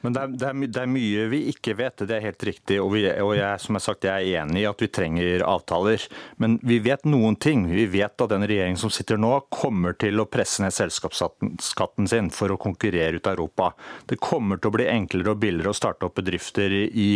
[0.00, 2.78] men det er, det, er, det er, mye vi ikke vet, det er helt riktig.
[2.80, 6.06] Og, vi, og jeg, som jeg, sagt, jeg er enig i at vi trenger avtaler.
[6.40, 7.66] Men vi vet noen ting.
[7.68, 12.30] Vi vet at den regjeringen som sitter nå, kommer til å presse ned selskapsskatten sin
[12.32, 13.74] for å konkurrere ut Europa.
[14.08, 17.10] Det kommer til å bli enklere og billigere å starte opp bedrifter i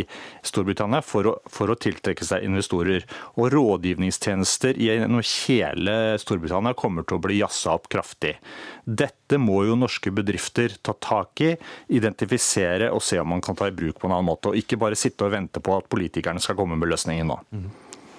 [0.44, 3.08] Storbritannia for å, for å tiltrekke seg investorer.
[3.40, 8.36] Og rådgivningstjenester i hele Storbritannia kommer til å bli jazza opp kraftig.
[8.84, 11.54] Dette må jo norske bedrifter ta tak i,
[11.96, 12.53] identifisere
[12.90, 14.52] og se om man kan ta i bruk på en annen måte.
[14.52, 17.40] Og ikke bare sitte og vente på at politikerne skal komme med løsningen nå.
[17.50, 17.70] Mm.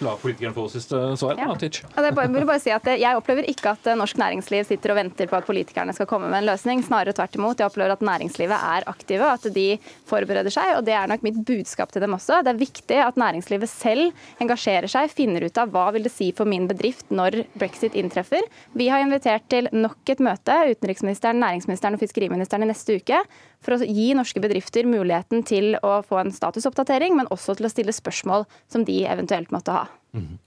[0.04, 1.38] La politikeren få siste svar.
[1.40, 1.46] Ja.
[1.48, 5.00] Ja, bare, jeg, bare si at jeg opplever ikke at eh, norsk næringsliv sitter og
[5.00, 6.84] venter på at politikerne skal komme med en løsning.
[6.84, 7.62] Snarere tvert imot.
[7.62, 9.66] Jeg opplever at næringslivet er aktive, at de
[10.10, 10.74] forbereder seg.
[10.76, 12.42] og Det er nok mitt budskap til dem også.
[12.44, 16.32] Det er viktig at næringslivet selv engasjerer seg, finner ut av hva vil det si
[16.36, 18.44] for min bedrift når brexit inntreffer.
[18.76, 23.24] Vi har invitert til nok et møte, utenriksministeren, næringsministeren og fiskeriministeren i neste uke,
[23.66, 27.74] for å gi norske bedrifter muligheten til å få en statusoppdatering, men også til å
[27.74, 29.86] stille spørsmål som de eventuelt måtte ha.
[30.16, 30.38] Mm.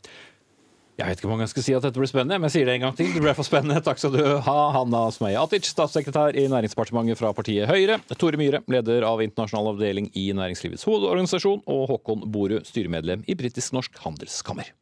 [0.99, 2.73] Jeg vet ikke om jeg skal si at dette blir spennende, men jeg sier det
[2.75, 3.13] en gang til.
[3.15, 3.79] Det ble for spennende.
[3.87, 8.65] Takk skal du ha, Hanna Smeie Atic, statssekretær i Næringsdepartementet fra partiet Høyre, Tore Myhre,
[8.67, 14.75] leder av internasjonal avdeling i Næringslivets hovedorganisasjon, og Håkon Borud, styremedlem i Britisk-norsk handelskammer.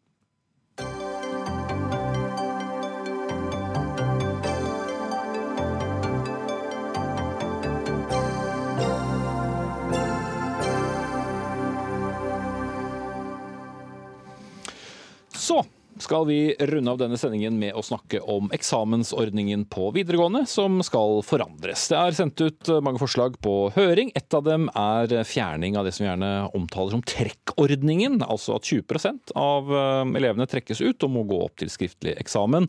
[15.47, 15.61] Så
[16.03, 21.23] skal vi runde av denne sendingen med å snakke om eksamensordningen på videregående, som skal
[21.25, 21.87] forandres.
[21.93, 24.11] Det er sendt ut mange forslag på høring.
[24.19, 28.69] Et av dem er fjerning av det som vi gjerne omtaler som trekkordningen, altså at
[28.69, 32.69] 20 av eh, elevene trekkes ut og må gå opp til skriftlig eksamen.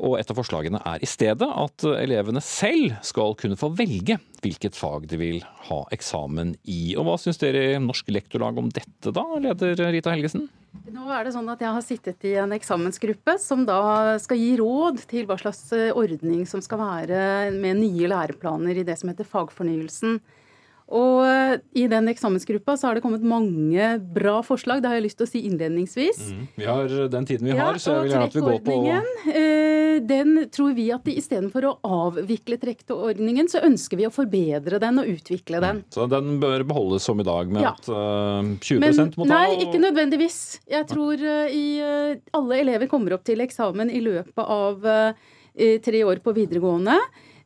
[0.00, 4.78] Og et av forslagene er i stedet at elevene selv skal kunne få velge hvilket
[4.78, 6.96] fag de vil ha eksamen i.
[6.96, 10.48] Og hva syns dere i Norsk Lektorlag om dette da, leder Rita Helgesen?
[10.90, 14.52] Nå er det sånn at Jeg har sittet i en eksamensgruppe som da skal gi
[14.60, 17.22] råd til hva slags eh, ordning som skal være
[17.56, 20.20] med nye læreplaner i det som heter fagfornyelsen.
[20.90, 24.82] Og eh, i den eksamensgruppa så har det kommet mange bra forslag.
[24.82, 26.22] Det har jeg lyst til å si innledningsvis.
[26.34, 26.48] Mm.
[26.58, 28.80] Vi har den tiden vi har, så jeg vil gjerne at vi går på
[30.08, 35.10] Den tror vi at istedenfor å avvikle trekkordningen, så ønsker vi å forbedre den og
[35.10, 35.82] utvikle den.
[35.94, 37.74] Så den bør beholdes som i dag, med ja.
[37.74, 40.38] at 20 Men, må ta Nei, ikke nødvendigvis.
[40.70, 41.64] Jeg tror i,
[42.36, 44.86] alle elever kommer opp til eksamen i løpet av
[45.84, 46.96] tre år på videregående.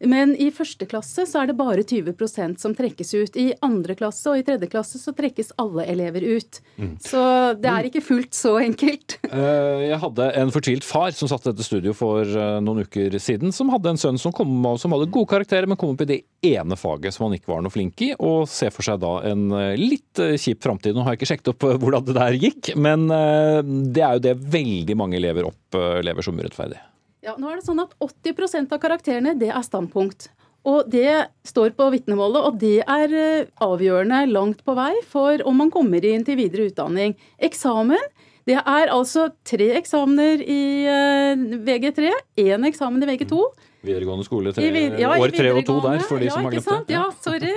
[0.09, 3.39] Men i første klasse så er det bare 20% som trekkes ut.
[3.41, 6.61] I andre klasse og i tredje klasse så trekkes alle elever ut.
[6.77, 6.95] Mm.
[7.03, 7.23] Så
[7.61, 9.19] det er ikke fullt så enkelt.
[9.35, 13.17] Eh, jeg hadde en fortvilt far som satt i dette studio for eh, noen uker
[13.19, 16.09] siden, som hadde en sønn som, kom, som hadde gode karakterer, men kom opp i
[16.13, 19.17] det ene faget som han ikke var noe flink i, og ser for seg da
[19.33, 20.95] en eh, litt kjip framtid.
[20.95, 24.39] Nå har jeg ikke sjekket opp hvordan det der gikk, men det er jo det
[24.55, 26.79] veldig mange elever opplever som urettferdig.
[27.25, 30.29] Ja, nå er det sånn at 80% av karakterene det er standpunkt.
[30.69, 35.57] Og det står på vitnemålet, og det er eh, avgjørende langt på vei for om
[35.61, 37.17] man kommer inn til videre utdanning.
[37.41, 38.01] Eksamen
[38.49, 42.13] det er altså tre eksamener i eh, VG3,
[42.45, 43.41] én eksamen i VG2.
[43.85, 44.65] Videregående skole, tre,
[44.99, 46.95] ja, år tre og to der, for de ja, som har glemt det.
[46.95, 47.53] Ja, sorry.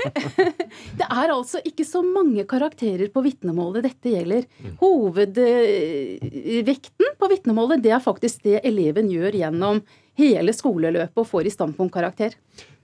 [0.99, 4.43] det er altså ikke så mange karakterer på vitnemålet dette gjelder.
[4.59, 4.71] Mm.
[4.81, 9.75] Hovedvekten på vitnemålet det er faktisk det eleven gjør gjennom
[10.17, 12.31] hele skoleløpet og får i standpunktkarakter.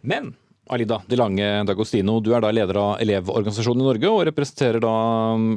[0.07, 0.33] Men
[0.71, 4.93] Alida De Lange Dagostino, du er da leder av Elevorganisasjonen i Norge og representerer da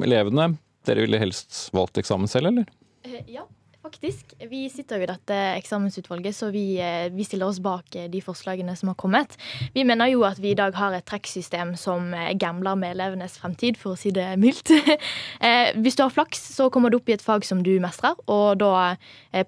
[0.03, 0.49] elevene.
[0.87, 2.67] Dere ville helst valgt eksamen selv, eller?
[3.07, 3.45] Eh, ja,
[3.97, 4.33] Faktisk.
[4.49, 8.19] Vi sitter jo i dette eksamensutvalget, så vi, eh, vi, stiller oss bak eh, de
[8.21, 9.33] forslagene som har kommet.
[9.73, 13.39] Vi mener jo at vi i dag har et trekksystem som eh, gambler med elevenes
[13.41, 14.69] fremtid, for å si det mildt.
[15.81, 18.59] Hvis du har flaks, så kommer du opp i et fag som du mestrer, og
[18.61, 18.95] da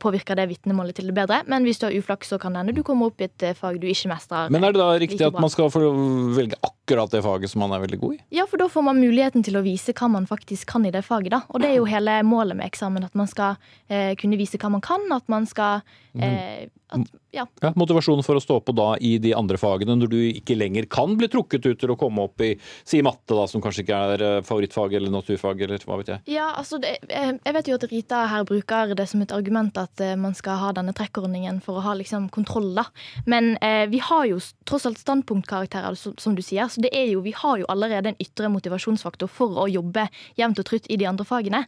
[0.02, 1.40] påvirker det vitnemålet til det bedre.
[1.50, 3.80] Men hvis du har uflaks, så kan det hende du kommer opp i et fag
[3.82, 4.52] du ikke mestrer.
[4.54, 7.84] Men er det da riktig at man skal velge akkurat det faget som man er
[7.84, 8.20] veldig god i?
[8.40, 11.04] Ja, for da får man muligheten til å vise hva man faktisk kan i det
[11.08, 11.42] faget, da.
[11.50, 13.58] Og det er jo hele målet med eksamen, at man skal
[13.90, 15.06] eh, kunne vise hva man kan.
[15.16, 15.84] At man skal
[16.14, 16.24] mm.
[16.24, 17.46] eh, at, ja.
[17.62, 17.72] ja.
[17.78, 21.14] Motivasjonen for å stå på da i de andre fagene, når du ikke lenger kan
[21.20, 22.56] bli trukket ut til å komme opp i
[22.88, 26.24] si matte, da, som kanskje ikke er eh, favorittfag eller naturfag, eller hva vet jeg.
[26.40, 29.78] Ja, altså det, eh, Jeg vet jo at Rita her bruker det som et argument
[29.78, 32.88] at eh, man skal ha denne trekkordningen for å ha liksom kontroll, da.
[33.30, 36.72] Men eh, vi har jo tross alt standpunktkarakterer, som, som, du sier.
[36.74, 40.10] Så det er jo, vi har jo allerede en ytre motivasjonsfaktor for å jobbe
[40.40, 41.66] jevnt og trutt i de andre fagene.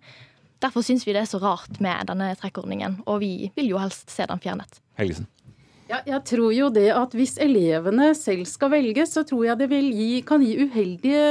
[0.61, 4.11] Derfor syns vi det er så rart med denne trekkordningen, og vi vil jo helst
[4.13, 4.81] se den fjernet.
[4.99, 5.27] Helgesen.
[5.91, 9.81] Ja, jeg tror jo det at hvis elevene selv skal velge, så tror jeg det
[9.91, 11.25] gi, kan gi uheldige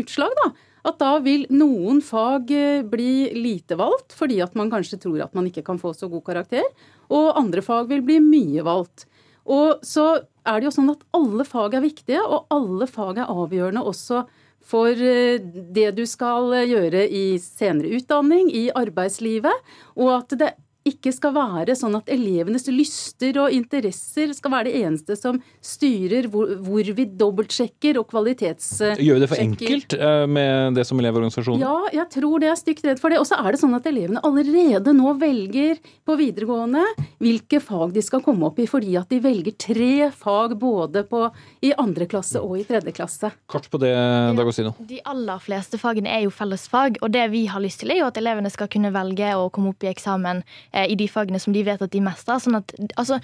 [0.00, 0.48] utslag, da.
[0.88, 5.34] At da vil noen fag eh, bli lite valgt, fordi at man kanskje tror at
[5.36, 6.64] man ikke kan få så god karakter.
[7.12, 9.04] Og andre fag vil bli mye valgt.
[9.48, 10.06] Og så
[10.48, 14.22] er det jo sånn at alle fag er viktige, og alle fag er avgjørende også
[14.68, 20.54] for eh, det du skal eh, gjøre i senere utdanning, i arbeidslivet, og at det
[20.88, 26.28] ikke skal være sånn at elevenes lyster og interesser skal være det eneste som styrer
[26.32, 29.04] hvor, hvor vi dobbeltsjekker og kvalitetssjekker.
[29.04, 31.64] Gjør vi det for enkelt eh, med det som Elevorganisasjonen?
[31.64, 33.20] Ja, jeg tror det er stygt redd for det.
[33.22, 35.78] Og så er det sånn at elevene allerede nå velger
[36.08, 36.84] på videregående
[37.22, 41.24] hvilke fag de skal komme opp i, fordi at de velger tre fag både på,
[41.64, 43.32] i andre klasse og i tredje klasse.
[43.50, 43.94] Kort på det,
[44.38, 44.74] Dagostino.
[44.78, 48.02] Ja, de aller fleste fagene er jo fellesfag, og det vi har lyst til er
[48.02, 50.42] jo at elevene skal kunne velge å komme opp i eksamen
[50.86, 52.40] i de fagene som de vet at de mestrer.
[52.42, 53.18] Sånn at, altså,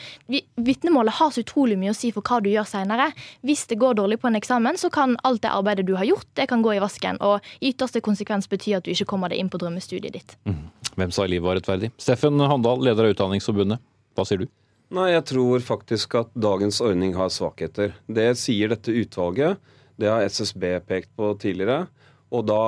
[0.56, 3.10] Vitnemålet har så utrolig mye å si for hva du gjør seinere.
[3.46, 6.28] Hvis det går dårlig på en eksamen, så kan alt det arbeidet du har gjort,
[6.34, 7.20] det kan gå i vasken.
[7.24, 10.36] Og i ytterste konsekvens bety at du ikke kommer deg inn på drømmestudiet ditt.
[10.48, 10.66] Mm.
[10.94, 11.90] Hvem sa livet var rettferdig?
[12.00, 13.82] Steffen Handal, leder av Utdanningsforbundet.
[14.14, 14.50] Hva sier du?
[14.94, 17.96] Nei, Jeg tror faktisk at dagens ordning har svakheter.
[18.06, 19.58] Det sier dette utvalget.
[19.98, 21.86] Det har SSB pekt på tidligere.
[22.34, 22.62] Og da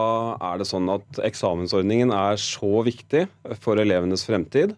[0.52, 3.26] er det sånn at eksamensordningen er så viktig
[3.62, 4.76] for elevenes fremtid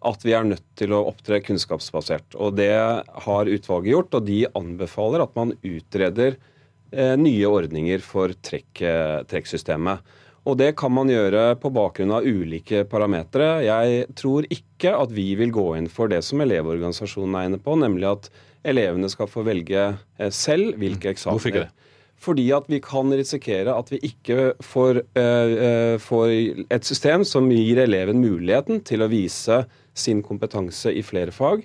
[0.00, 2.38] at vi er nødt til å opptre kunnskapsbasert.
[2.40, 8.32] Og det har utvalget gjort, og de anbefaler at man utreder eh, nye ordninger for
[8.40, 8.80] trekk,
[9.28, 10.00] trekksystemet.
[10.48, 13.58] Og det kan man gjøre på bakgrunn av ulike parametere.
[13.66, 17.76] Jeg tror ikke at vi vil gå inn for det som Elevorganisasjonen er inne på,
[17.76, 18.30] nemlig at
[18.64, 21.36] elevene skal få velge eh, selv hvilke eksamener.
[21.36, 21.89] Hvorfor ikke det?
[22.20, 26.32] Fordi at vi kan risikere at vi ikke får, uh, får,
[26.68, 29.62] et system som gir eleven muligheten til å vise
[29.96, 31.64] sin kompetanse i flere fag,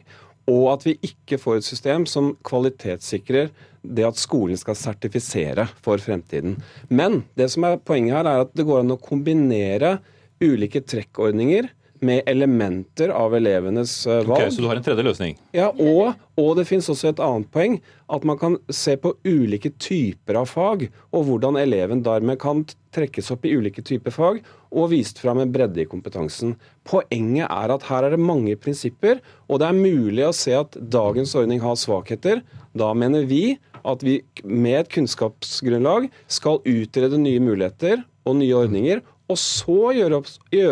[0.51, 3.49] og at vi ikke får et system som kvalitetssikrer
[3.85, 6.59] det at skolen skal sertifisere for fremtiden.
[6.89, 9.97] Men det som er poenget her, er at det går an å kombinere
[10.43, 11.69] ulike trekkordninger
[12.05, 14.35] med elementer av elevenes valg.
[14.35, 15.37] Okay, så du har en tredje løsning?
[15.55, 17.77] Ja, og, og det finnes også et annet poeng.
[18.11, 22.65] At man kan se på ulike typer av fag, og hvordan eleven dermed kan
[22.95, 24.41] trekkes opp i ulike typer fag,
[24.75, 26.55] og vist fram en bredde i kompetansen.
[26.87, 30.75] Poenget er at her er det mange prinsipper, og det er mulig å se at
[30.75, 32.43] dagens ordning har svakheter.
[32.75, 39.03] Da mener vi at vi med et kunnskapsgrunnlag skal utrede nye muligheter og nye ordninger,
[39.29, 40.21] og så gjøre,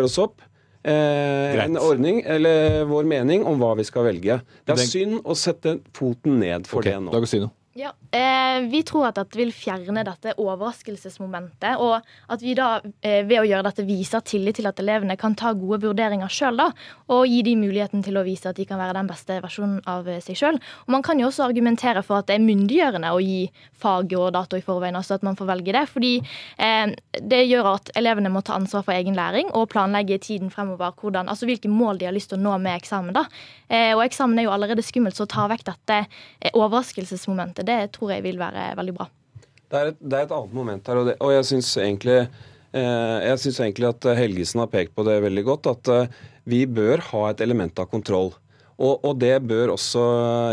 [0.04, 0.42] oss opp
[0.84, 4.40] eh, en ordning, eller vår mening, om hva vi skal velge.
[4.64, 6.94] Det er synd å sette foten ned for okay.
[6.94, 7.14] det nå.
[7.14, 7.50] D'Agostino.
[7.76, 13.24] Ja, eh, Vi tror at dette vil fjerne dette overraskelsesmomentet, og at vi da eh,
[13.26, 16.62] ved å gjøre dette viser tillit til at elevene kan ta gode vurderinger sjøl,
[17.10, 20.06] og gi de muligheten til å vise at de kan være den beste versjonen av
[20.06, 20.60] eh, seg sjøl.
[20.86, 24.54] Man kan jo også argumentere for at det er myndiggjørende å gi fag og dato
[24.54, 25.82] i forveien, altså at man får velge det.
[25.90, 30.54] Fordi eh, det gjør at elevene må ta ansvar for egen læring og planlegge tiden
[30.54, 33.18] fremover hvordan, altså hvilke mål de har lyst til å nå med eksamen.
[33.18, 33.26] da.
[33.66, 36.54] Eh, og eksamen er jo allerede skummelt, så ta vekk dette eh,
[37.66, 39.08] det tror jeg vil være veldig bra.
[39.70, 42.20] Det er et, det er et annet moment her, og, det, og jeg syns egentlig,
[42.76, 46.16] eh, egentlig at Helgesen har pekt på det veldig godt, at eh,
[46.48, 48.34] vi bør ha et element av kontroll.
[48.74, 50.02] Og, og, det bør også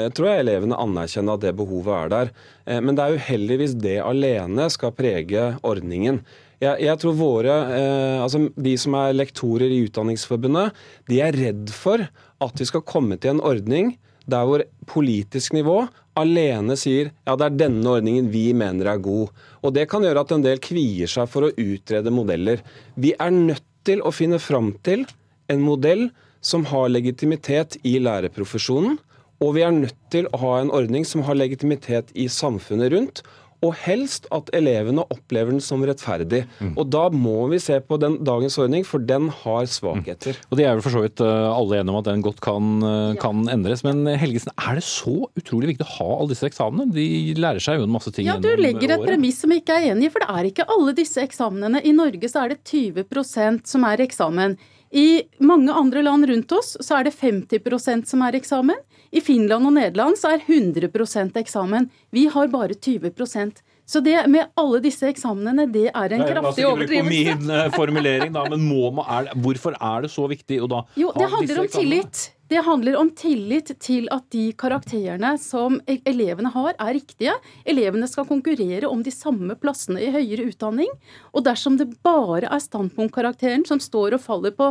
[0.04, 2.32] Jeg tror jeg elevene anerkjenne at det behovet er der.
[2.70, 6.22] Eh, men det er uheldig hvis det alene skal prege ordningen.
[6.62, 10.78] Jeg, jeg tror våre, eh, altså De som er lektorer i Utdanningsforbundet,
[11.10, 12.06] de er redd for
[12.42, 13.96] at vi skal komme til en ordning
[14.30, 15.86] der hvor politisk nivå
[16.20, 19.32] alene sier ja, det er denne ordningen vi mener er god.
[19.64, 22.64] Og Det kan gjøre at en del kvier seg for å utrede modeller.
[22.96, 25.06] Vi er nødt til å finne fram til
[25.52, 26.10] en modell
[26.42, 28.98] som har legitimitet i lærerprofesjonen,
[29.42, 33.24] og vi er nødt til å ha en ordning som har legitimitet i samfunnet rundt.
[33.62, 36.44] Og helst at elevene opplever den som rettferdig.
[36.74, 40.40] Og Da må vi se på den dagens ordning, for den har svakheter.
[40.50, 42.82] Og De er vel for så vidt eh, alle enige om at den godt kan,
[43.22, 43.54] kan ja.
[43.54, 43.84] endres.
[43.86, 46.90] Men eh, Helgesen, er det så utrolig viktig å ha alle disse eksamene?
[46.96, 47.08] De
[47.38, 49.14] lærer seg jo en masse ting Ja, du legger et året.
[49.14, 51.84] premiss som jeg ikke er enig i, for det er ikke alle disse eksamenene.
[51.86, 54.58] I Norge så er det 20% som er eksamen.
[54.92, 58.80] I mange andre land rundt oss så er det 50% som er eksamen.
[59.12, 61.90] I Finland og Nederland så er 100% eksamen.
[62.12, 63.62] Vi har bare 20%
[63.92, 67.36] Så det med alle disse eksamenene, det er en Nei, kraftig overdrivelse.
[67.36, 71.10] min eh, formulering, da, men må, er hvorfor er det så viktig å da Jo,
[71.12, 72.22] ha det handler om tillit.
[72.52, 77.38] Det handler om tillit til at de karakterene som e- elevene har, er riktige.
[77.64, 80.92] Elevene skal konkurrere om de samme plassene i høyere utdanning.
[81.32, 84.68] Og dersom det bare er standpunktkarakteren som står og faller på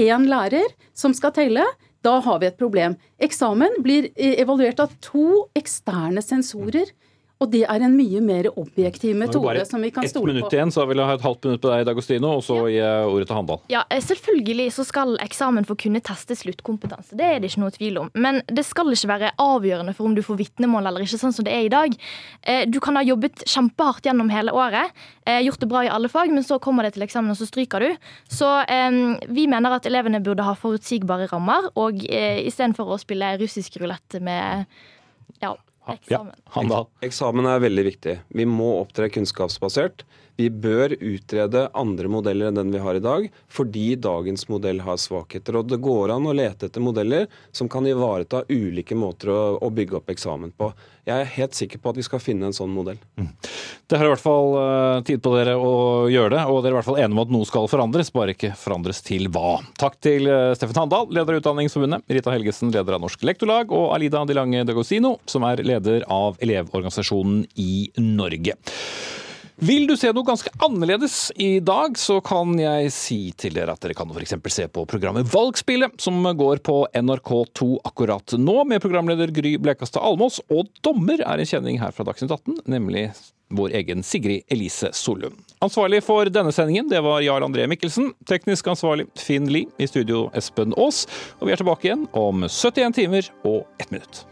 [0.00, 1.66] én lærer som skal telle,
[2.00, 2.96] da har vi et problem.
[3.20, 6.88] Eksamen blir eh, evaluert av to eksterne sensorer.
[7.38, 10.54] Og det er en mye mer objektiv metode som vi kan stole ett stole minutt
[10.56, 12.72] igjen, så vil jeg ha et halvt minutt på deg, Dagostino, og så ja.
[12.74, 13.60] jeg ordet til Handal.
[13.70, 17.14] Ja, eh, Selvfølgelig så skal eksamen få kunne teste sluttkompetanse.
[17.18, 18.10] Det er det ikke noe tvil om.
[18.18, 21.46] Men det skal ikke være avgjørende for om du får vitnemål eller ikke, sånn som
[21.46, 21.94] det er i dag.
[22.42, 24.90] Eh, Du kan ha jobbet kjempehardt gjennom hele året,
[25.24, 27.46] eh, gjort det bra i alle fag, men så kommer det til eksamen, og så
[27.46, 27.94] stryker du.
[28.28, 28.48] Så
[29.28, 34.66] vi mener at elevene burde ha forutsigbare rammer, og istedenfor å spille russisk rulett med
[35.42, 35.54] ja,
[35.94, 36.34] eksamen.
[37.06, 38.16] Eksamen er veldig viktig.
[38.34, 40.04] Vi må opptre kunnskapsbasert.
[40.38, 45.00] Vi bør utrede andre modeller enn den vi har i dag, fordi dagens modell har
[45.02, 45.56] svakheter.
[45.58, 49.70] Og det går an å lete etter modeller som kan ivareta ulike måter å, å
[49.74, 50.70] bygge opp eksamen på.
[51.08, 53.00] Jeg er helt sikker på at vi skal finne en sånn modell.
[53.88, 56.76] Det har i hvert fall eh, tid på dere å gjøre det, og dere er
[56.76, 59.56] i hvert fall enige om at noe skal forandres, bare ikke forandres til hva.
[59.80, 63.90] Takk til eh, Steffen Handal, leder av Utdanningsforbundet, Rita Helgesen, leder av Norsk Lektorlag, og
[63.96, 68.60] Alida Dilange Dagosino, som er leder av Elevorganisasjonen i Norge.
[69.60, 73.82] Vil du se noe ganske annerledes i dag, så kan jeg si til dere at
[73.82, 74.36] dere kan f.eks.
[74.54, 80.38] se på programmet Valgspillet, som går på NRK2 akkurat nå, med programleder Gry Blekastad Almås,
[80.54, 83.08] og dommer er en kjenning her fra Dagsnytt 18, nemlig
[83.50, 85.34] vår egen Sigrid Elise Solum.
[85.64, 88.12] Ansvarlig for denne sendingen det var Jarl André Mikkelsen.
[88.30, 89.66] Teknisk ansvarlig Finn Lie.
[89.82, 91.06] I studio Espen Aas.
[91.40, 94.28] Og vi er tilbake igjen om 71 timer og ett minutt.